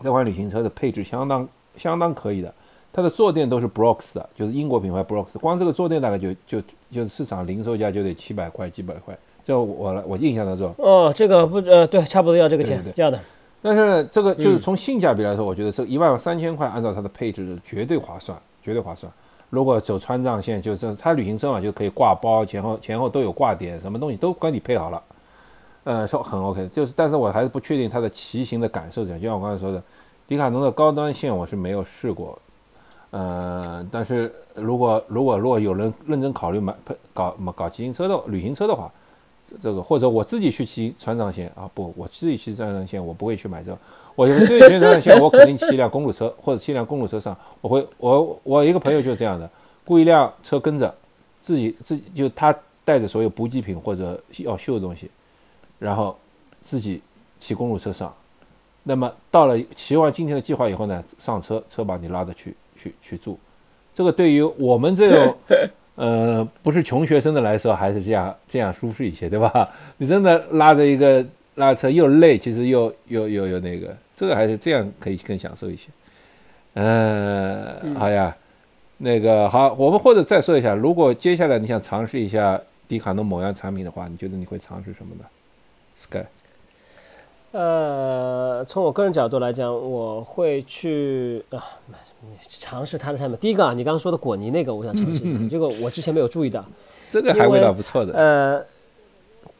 [0.00, 1.46] 这款旅行车的配置相当
[1.76, 2.54] 相当可以的，
[2.90, 9.14] 它的坐垫都是 Brooks 的，就是英国品牌 Brooks，光这个坐垫大概就就就市场零售价就得七百块几百块，
[9.44, 10.74] 这我来我印象当中。
[10.78, 13.18] 哦，这个不呃对，差不多要这个钱这样的。
[13.62, 19.12] 但是这个就是从性价比来说，我觉得这一万三千块按照它的配置是绝对划算，绝对划算。
[19.50, 25.02] 如果走川藏线，就是它旅行车嘛，就可以挂包，前后前后都有挂点，什么东西都给你配好了。
[25.84, 29.20] 呃，说很 OK，就是，但是我还是不确定它的骑行的感受怎样。
[29.20, 29.82] 就像我刚才说的，
[30.28, 32.38] 迪卡侬的高端线我是没有试过，
[33.10, 38.90] 呃，但是如果如果如果有人认真考虑买配搞搞骑行车的旅行车的话，
[39.60, 43.76] 这个或者我自己去骑川藏线啊，不，我自己骑川藏线，我不会去买这。
[44.14, 47.36] 我自己骑川藏线，我肯定骑一辆公路车或者骑一辆公路车上。
[47.60, 49.48] 我会，我我一个朋友就是这样的，
[49.84, 50.94] 雇一辆车跟着，
[51.40, 55.10] 自己自己就他带着所有补给品或者要修的东西，
[55.78, 56.16] 然后
[56.62, 57.00] 自己
[57.38, 58.12] 骑公路车上。
[58.82, 63.38] 那么到了骑完今天的计划以后呢，上车，车把你拉着去去去住。
[63.94, 65.36] 这个对于我们这种
[66.00, 69.68] 呃不是穷学生的来说，还是这样这样舒适一些，对吧？
[69.98, 71.22] 你真的拉着一个
[71.56, 75.88] 拉车又累，其实又又又又那个，这个还是这样可以更享受一些。
[76.72, 78.34] 嗯，好呀，
[78.96, 85.24] 那个好，我们或者再说一下，如果接下来你想尝试一下迪卡侬某样产品的话，你觉得你会尝试什么呢
[85.96, 86.24] ？Sky。
[87.52, 91.64] 呃，从我个人角度来讲，我会去啊
[92.48, 93.36] 尝试它的产品。
[93.40, 96.64] 第一个啊，你刚刚说的果泥那个，我想尝试一下，这个我之前没有注意到。
[97.08, 98.12] 这个还味道不错的。
[98.14, 98.64] 呃，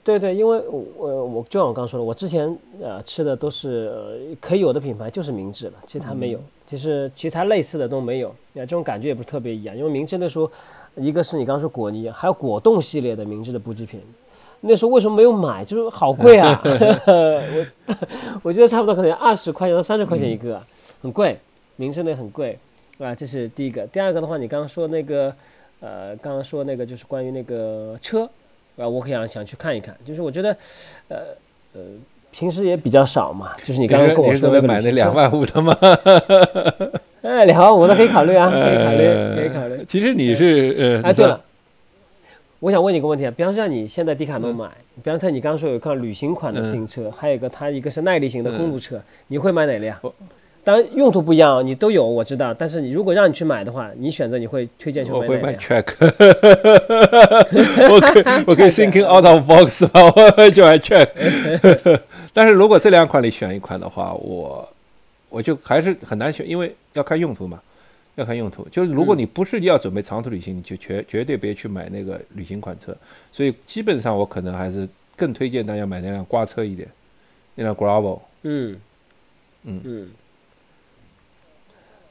[0.05, 6.39] 对对，因为我我就像我刚刚说的，我之前呃吃的都是可以有的品牌，就是明治了，其他没有，
[6.69, 8.29] 其实其他类似的都没有。
[8.55, 10.49] 呀，这种感觉也不是特别一样，因为明治的时候，
[10.95, 14.01] 一个是你刚刚说果泥，还有果冻系列的明治的补制品。
[14.63, 15.65] 那时候为什么没有买？
[15.65, 16.61] 就是好贵啊！
[16.67, 20.61] 我 我觉得差不多可能二十块钱到三十块钱一个，
[21.03, 21.39] 很贵，
[21.77, 22.59] 名声的很贵，
[22.99, 23.87] 啊，这是第一个。
[23.87, 25.33] 第二个的话，你刚刚说那个，
[25.81, 28.29] 呃，刚刚说那个就是关于那个车，
[28.77, 29.97] 啊，我想想去看一看。
[30.05, 30.55] 就是我觉得，
[31.09, 31.17] 呃
[31.73, 31.81] 呃，
[32.31, 33.53] 平时也比较少嘛。
[33.65, 35.75] 就是你刚刚跟我说那个买那两万五的吗？
[37.23, 39.07] 哎，两万五的可以考虑啊，可以考虑，
[39.37, 39.85] 可以考虑。
[39.89, 41.41] 其实你是，呃，哎，对了。
[42.61, 44.69] 我想问你一个问题啊，比方说你现在迪卡侬买，
[45.03, 49.99] 比方说你刚刚说有一款旅行款的自行车，还有一个它一个是耐力型的公路车，你会买哪辆？
[50.63, 55.41] 当然用途不一样，你都有我知道，但是你如果让你去买的话，你选择你会推荐去买哪辆？
[55.41, 55.87] 我会买 Track，
[57.91, 61.09] 我可我可以 thinking out of box 吧，我 会就买 Track。
[62.35, 64.69] 但是如果这两款里选一款的话，我
[65.31, 67.59] 我就还是很难选，因为要看用途嘛。
[68.17, 72.95] 要看用途，就是如果你不是要准备长途旅行，你就绝绝对别去买那个旅行款车。
[73.33, 76.89] 所以基本上我可能还是更推荐大家买那辆刮车一点，
[77.55, 78.21] 那辆 Gravel。
[78.43, 78.81] 嗯
[79.63, 80.11] 嗯嗯。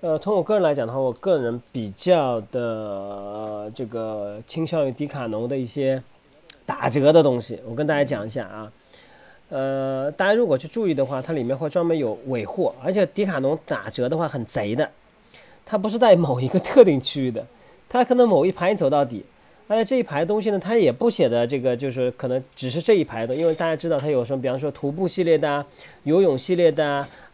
[0.01, 6.01] 呃，从我个人来讲的话，我个人比较的这个倾向于迪卡侬的一些
[6.65, 7.59] 打折的东西。
[7.65, 8.71] 我跟大家讲一下啊，
[9.49, 14.89] 呃，大家如果去注意的话，它里面会专门有尾货，而且迪卡侬打折的话很贼的。
[15.69, 17.45] 它不是在某一个特定区域的，
[17.87, 19.23] 它可能某一排走到底，
[19.67, 25.63] 而且这一排东西呢，它也不写的这个就是可能只是这一排的，因为大家知道它有什么，比方说徒步系列的、
[26.05, 26.83] 游泳系列的、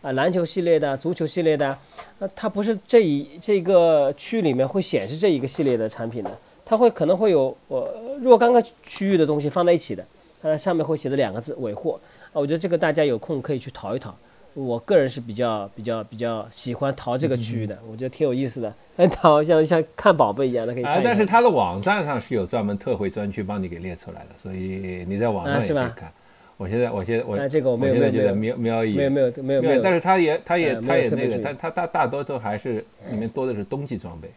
[0.02, 1.78] 啊篮球系列的、足球系列的，
[2.20, 10.06] 那它不是这一这个区域里面会显示这一个系列的产品的，它会可能会有我若干个区域的东西放在一起的，
[10.42, 11.98] 它上面会写着两个字尾货
[12.34, 14.14] 啊，我觉得这个大家有空可以去淘一淘。
[14.56, 18.74] 我个人是比较比较比较喜欢淘这个区域的，我觉得挺有意思的，
[19.12, 20.84] 淘像像看宝贝一样的可以。
[20.84, 26.12] 啊，但是它的网站上是有专门特惠专区帮你给列出来的，所以你在网上也可以看。
[26.58, 32.76] 我现在我现在我这个我没有现在就在瞄瞄一眼，没有没有没有，但是它也它也它也那个，它它大大多都还是
[33.12, 34.32] 里面多的是冬季装备。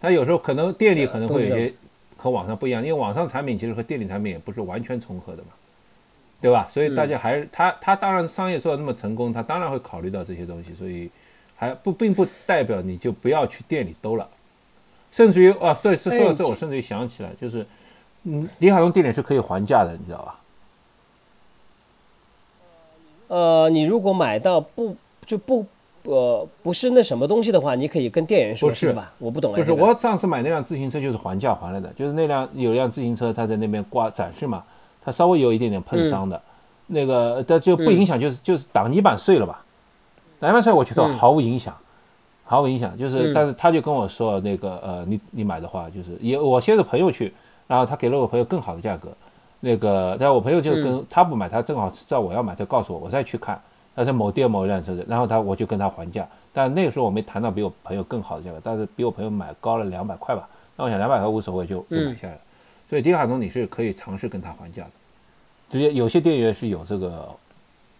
[0.00, 1.72] 它有时候可能店里可能会有些
[2.16, 5.50] 和网上不一样，因为网上产品其实和店里产品也不是完全重合的嘛。
[6.40, 6.66] 对吧？
[6.70, 10.72] 所以大家还是他他当然商业做的那么成功，他当然会考虑到这些东西。
[10.74, 11.10] 所以
[11.56, 14.28] 还不并不代表你就不要去店里兜了。
[15.12, 17.66] 甚至于啊，对，说到这，我甚至于想起来，就是
[18.22, 20.40] 嗯，李海龙店里是可以还价的，你知道吧？
[23.28, 25.66] 呃，你如果买到不就不
[26.04, 29.12] 呃不是那什么东西的话，你可以跟店员说，是吧？
[29.18, 29.52] 我不懂。
[29.52, 34.64] 不是，我上次买那辆自行车就是还价还来的，就是那辆有辆自行车，他在那边挂展示嘛。
[35.02, 36.40] 它稍微有一点点碰伤的，
[36.86, 39.64] 那个但就不影响，就是就是挡泥板碎了吧？
[40.38, 41.74] 挡泥板碎，我觉得毫无影响，
[42.44, 42.96] 毫无影响。
[42.98, 47.32] 就是，但是他就跟我说，那个呃，你你买的话，就是也我先是朋友去，
[47.66, 49.08] 然后他给了我朋友更好的价格，
[49.60, 53.60] 那个但我朋友就跟他不买，他正好知道我要买，他告诉我，我再去看，
[53.94, 62.40] 他是某店某一辆车子，然后他我就跟他还价，但那个时候我没谈到比我朋友更好的价格，但是比我朋友买高了两百块吧，那我想两百块无所谓，就就买下来了。
[62.90, 64.90] 所以迪卡侬你是可以尝试跟他还价的，
[65.70, 67.28] 直接有些店员是有这个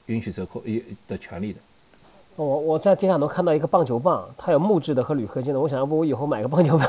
[0.07, 1.61] 允许折扣一的权利的。
[2.35, 6.89] 我我在迪卡侬看到一个棒球棒，它有木质的和铝合金的，我想要不我以后买个棒球棒，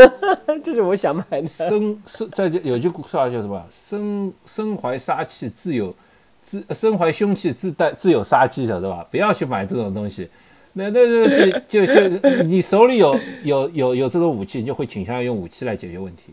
[0.64, 1.46] 这是我想买的。
[1.46, 3.62] 身身在这有句古话叫什么？
[3.70, 5.94] 身身怀杀气，自有
[6.42, 9.06] 自身怀凶器，自带自有杀机的，对吧？
[9.10, 10.30] 不要去买这种东西。
[10.72, 16.32] 那那就是 就就你手里有有有有这种武器，你就会倾向于用武器来解决问题。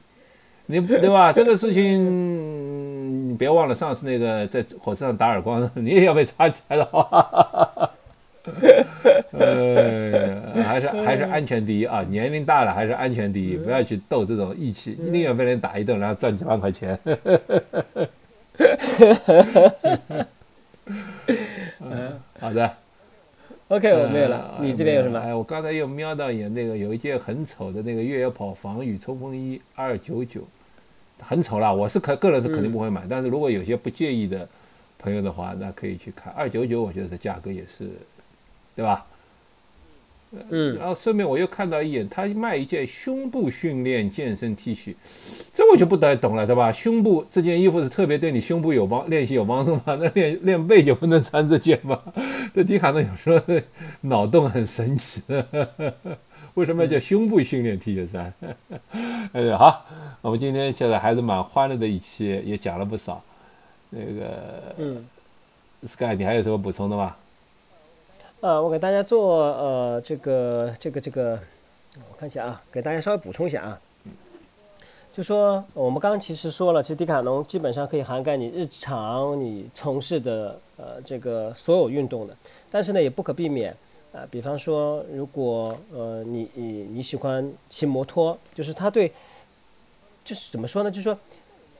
[0.65, 1.31] 你对吧？
[1.33, 7.91] 这个事情你别忘了，上次那个在火车上打耳光，你也要被抓起来的话。
[9.31, 12.03] 呃，还是还是安全第一啊！
[12.09, 16.99] 年龄大了还是安全第一，不要去斗这种义气，宁愿被人打一顿，然后赚几万块钱。
[21.79, 22.69] 嗯，好的。
[23.69, 24.59] OK，我没有了。
[24.61, 25.19] 你这边有什么？
[25.19, 30.41] 哎，我刚才又瞄到眼那个有一件很丑的那个越野跑防雨冲锋衣，二九九，
[31.19, 31.71] 很丑啦。
[31.71, 34.47] 我是可个人是肯定不会买，但是如果有些不介意的
[34.99, 36.81] 朋友的话，那可以去看二九九。
[36.81, 37.89] 我觉得这价格也是，
[38.75, 39.05] 对吧？
[40.49, 44.95] 嗯，然后顺便我又看到一眼，他卖一件胸部训练健身 T 恤，
[45.53, 46.71] 这我就不太懂了，对吧？
[46.71, 49.81] 胸部这件衣服是特别对你胸部有帮练习有帮助吗？
[49.99, 52.01] 那练练背就不能穿这件吗？
[52.53, 53.39] 这迪卡侬有时候
[54.01, 55.21] 脑洞很神奇，
[56.55, 58.33] 为什么要叫胸部训练 T 恤衫？
[59.33, 59.85] 哎呀，好，
[60.21, 63.23] 我们今天现在还是蛮欢乐的一期，也讲了不少。
[63.91, 65.05] 那个，嗯
[65.85, 67.15] ，Sky，你还有什么补充的吗？
[68.43, 71.39] 呃，我给大家做呃这个这个这个，
[71.95, 73.79] 我看一下啊，给大家稍微补充一下啊，
[75.15, 82.35] 就说我们刚刚其实说了，其实迪卡侬基本上可以涵盖你日常你从事的呃这个所有运动的，
[82.69, 83.73] 但是呢也不可避免
[84.11, 89.09] 啊，比方说如果呃你你你喜欢骑摩托，就是它对，
[90.25, 91.17] 就是怎么说呢，就是说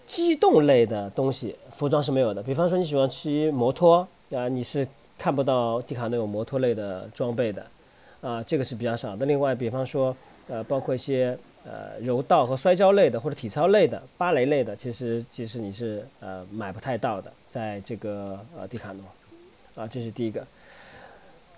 [0.08, 4.88] 机动类的东西服装是没有的，比方说你喜欢骑摩托啊，你是。
[5.24, 7.66] 看不到迪卡侬有摩托类的装备的，
[8.20, 9.26] 啊，这个是比较少的。
[9.26, 10.14] 另外，比方说，
[10.50, 19.06] 呃，包括一些呃柔道和摔跤类的，或者体操类的、芭蕾类的，其实其实你是呃买不太到的，在这个呃迪卡侬，
[19.76, 20.46] 啊，这是第一个。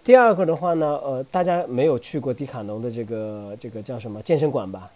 [0.04, 4.92] 第二个的话呢，呃，大家没有去过迪卡侬的这个这个叫什么健身馆吧？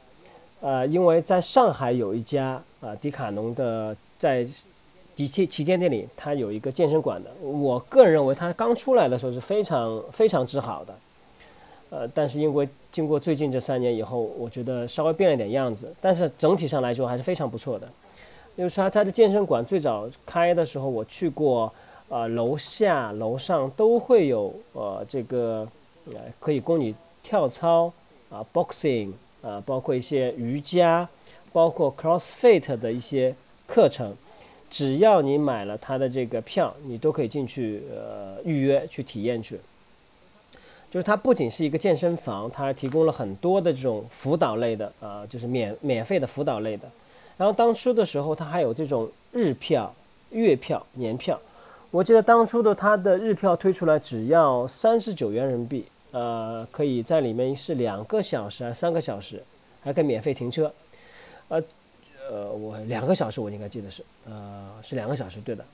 [0.62, 4.48] 呃，因为在上海有一家啊迪卡侬的在。
[5.28, 7.30] 旗旗舰店里，它有一个健身馆的。
[7.42, 10.96] 我个人认为，它刚出来的时候是非常非常之好的。
[11.90, 15.92] 呃，但是因为经过最近这三年以后，我觉得稍微变了点样子。
[16.00, 17.88] 但是整体上来说还是非常不错的。
[18.56, 21.74] 因为它它的健身馆最早开的时候，我去过，
[22.10, 25.68] 呃，楼下楼上都会有呃这个
[26.08, 26.94] 呃可以供你
[27.24, 27.92] 跳操
[28.30, 29.12] 啊，boxing
[29.42, 31.08] 啊，包括一些瑜伽，
[31.52, 33.34] 包括 CrossFit 的一些
[33.66, 34.16] 课程。
[34.70, 39.60] 只要你买了他的这个票，你都可以进去呃预约去体验去。
[40.92, 46.90] 就是它不仅是一个健身房，它还提供了很多的这种辅导类的啊，就是免免费的辅导类的。
[47.38, 49.94] 然后当初的时候，它还有这种日票、
[50.32, 51.40] 月票、年票。
[51.92, 59.44] 我记得当初的它的日票推出来只要三十九元人民币，呃，可以在里面是两个小时还是三个小时，
[59.84, 60.74] 还可以免费停车，
[61.50, 61.64] 呃。
[62.30, 65.66] 呃，我两个小时，我应该记得是，呃，是两个小时，对的。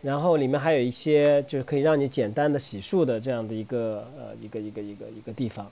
[0.00, 5.64] 然后里面还有一些就是可以让你简单的洗漱的这样的一个呃一个一个一个一个地方。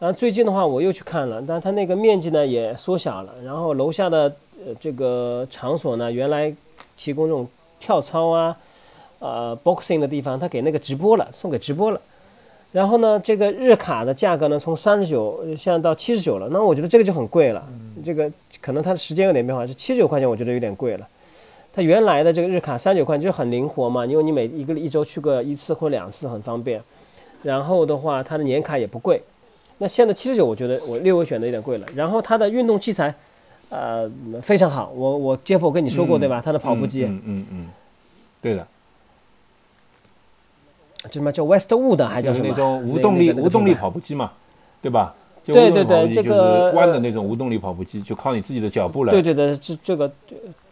[0.00, 3.32] 然后最近的话，我又去看了，但它那个面积呢也缩小了。
[3.44, 4.34] 然后楼下的
[4.66, 6.52] 呃这个场所呢，原来
[6.96, 7.46] 提供这种
[7.78, 8.58] 跳操啊，
[9.20, 12.00] 呃 boxing 的地方，它给那个直播了，送给直播了。
[12.72, 16.48] 然后呢，这个日卡的价格呢，从三十九现在到七十九了。
[16.52, 17.66] 那我觉得这个就很贵了。
[18.04, 21.08] 这个可能它的时间有点变化，是七十九块钱，我觉得有点贵了。
[21.72, 26.80] 它原来的这个日卡三十九块就很灵活嘛，因为你每一个一周去个一次或两次很方便。
[27.42, 29.20] 然后的话，它的年卡也不贵。
[29.78, 31.86] 那现在七十九，我觉得我略微选的有点贵了。
[31.94, 33.12] 然后它的运动器材，
[33.68, 34.08] 呃，
[34.42, 34.92] 非常好。
[34.94, 36.40] 我我杰夫我跟你说过对吧？
[36.44, 37.66] 它的跑步机，嗯嗯嗯，
[38.40, 38.66] 对的。
[41.04, 42.48] 叫什么叫 Westwood 还叫什么？
[42.48, 44.32] 那种无动力无动力跑步机嘛，
[44.82, 45.14] 对吧？
[45.42, 49.10] 对对对，这个弯的那种无动力跑步机，就靠你自己的脚步来。
[49.10, 50.12] 对对对，这这个，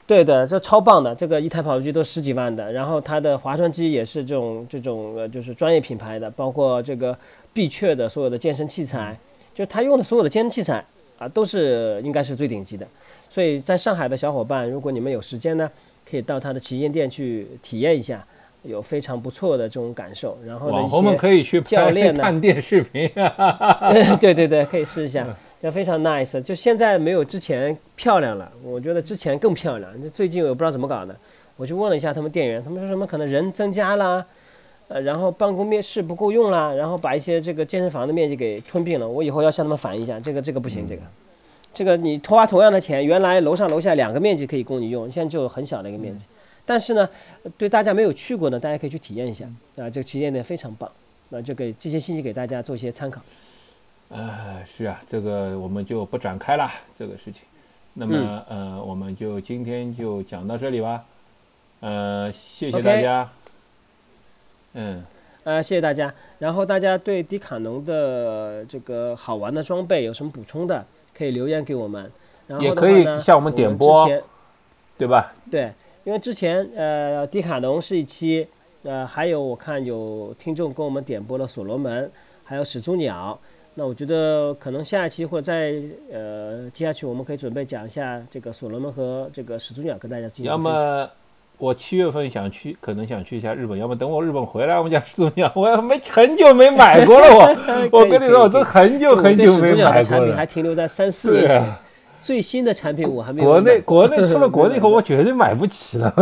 [0.07, 2.71] 对的，这超棒的，这个一台跑步机都十几万的。
[2.71, 7.17] 然后它的划船机也是这种这种呃，就是专业品牌的，包括这个
[7.55, 9.19] 必确的所有的健身器材，
[9.55, 10.85] 就它用的所有的健身器材
[11.19, 12.87] 啊，都是应该是最顶级的。
[13.31, 15.69] 所以在上海的小伙伴，如果你们有时间呢，
[16.09, 18.25] 可以到它的旗舰店去体验一下。
[18.69, 23.11] 有非常不错的这种感受，然后网红们可以去教练看电视频，
[24.21, 25.27] 对对对，可以试一下，
[25.63, 26.41] 就非常 nice。
[26.43, 29.91] 就现在没有之前漂亮了，我觉得之前更漂亮。
[30.11, 31.17] 最近我不知道怎么搞的，
[31.57, 34.25] 我去问了一下他们店员，他们说什么可能人增加啦，
[34.89, 39.09] 呃，然后办公面室不够用啦，然后把一些这个健身房的面积给吞并了。
[39.09, 41.03] 我以后要向他们反映一下，这个这个不行，这个
[41.73, 46.27] 这个你花同样的钱，原来楼上楼下两个面积可以供你用，现在就很小的一个面积。
[46.69, 47.09] 但是呢，
[47.57, 49.47] 对大家没有去过呢，大家可以去体验一下
[49.79, 50.91] 啊，这个旗舰店非常棒，
[51.31, 53.23] 那就给这些信息给大家做一些参考。
[54.11, 57.45] 呃，是啊，这个我们就不展开了这个事情。
[57.95, 61.03] 那么呃，我们就今天就讲到这里吧。
[61.81, 63.31] 呃，谢谢大家。
[64.75, 65.03] 嗯。
[65.45, 66.13] 呃，谢谢大家。
[66.39, 70.85] 然后大家对迪卡侬的这个好玩的装备有什么补充的，
[71.17, 72.13] 可以留言给我们。
[72.47, 74.07] 然后也可以向我们点播，
[74.97, 75.33] 对吧？
[75.51, 75.73] 对，
[76.09, 78.49] 因为之前呃，迪卡侬是一期，
[78.83, 82.11] 呃，还有我看有听众跟我们点播了所罗门，
[82.43, 83.39] 还有始祖鸟。
[83.75, 85.75] 那我觉得可能下一期或者在
[86.11, 91.11] 呃接下去，我们可以准备讲一下这个所罗门和这个始祖鸟，跟大家进行分享。
[91.59, 97.55] 我七月份想去，可能想去一下日本，要么等我日本回来，我们讲始祖鸟，我没很久没买过了，
[97.93, 100.05] 我我跟你说，我这很久很久没买过了。
[100.05, 101.75] 产品还停留在三四年前，
[102.21, 103.49] 最新的产品我还没有。
[103.49, 106.13] 国内国内出了国内以后， 我绝对买不起了。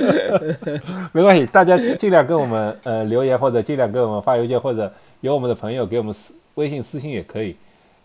[1.12, 7.56] 没关系，大家尽量跟我们呃留言，或者尽量给我们发邮件，或者有我们的朋友给我们私微信私信也可以。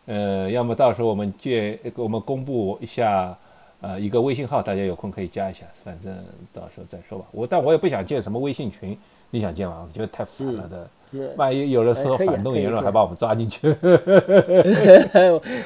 [0.05, 3.35] 呃，要么到时候我们借我们公布一下。
[3.81, 6.11] 呃，一个微信号，大家有空可以加一下，反正
[6.51, 7.25] 到时候再说吧。
[7.31, 8.97] 我但我也不想建什么微信群，
[9.29, 9.85] 你想建吗？
[9.87, 10.89] 我觉得太烦了的。
[11.35, 13.73] 万一有的时候反动言论，还把我们抓进去。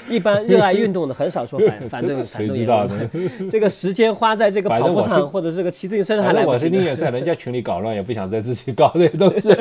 [0.09, 3.09] 一般热爱运动的很少说反 反动反动言论。
[3.49, 9.51] 这个时间花在这个跑步上或者这个骑自行车上来，我是宁愿在人家群里搞乱，也不想在自己搞这些东西。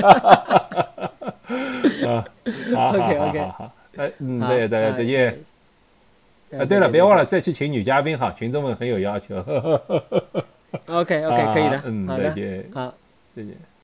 [2.06, 2.24] 啊
[2.94, 5.38] ，OK OK，好，哎，嗯，对，大家再见。
[6.58, 9.36] 啊，对了，别忘了再去请女嘉宾哈，群众们很有要求。
[10.86, 12.94] OK OK，可以的，嗯，再见，好，
[13.36, 13.52] 再见。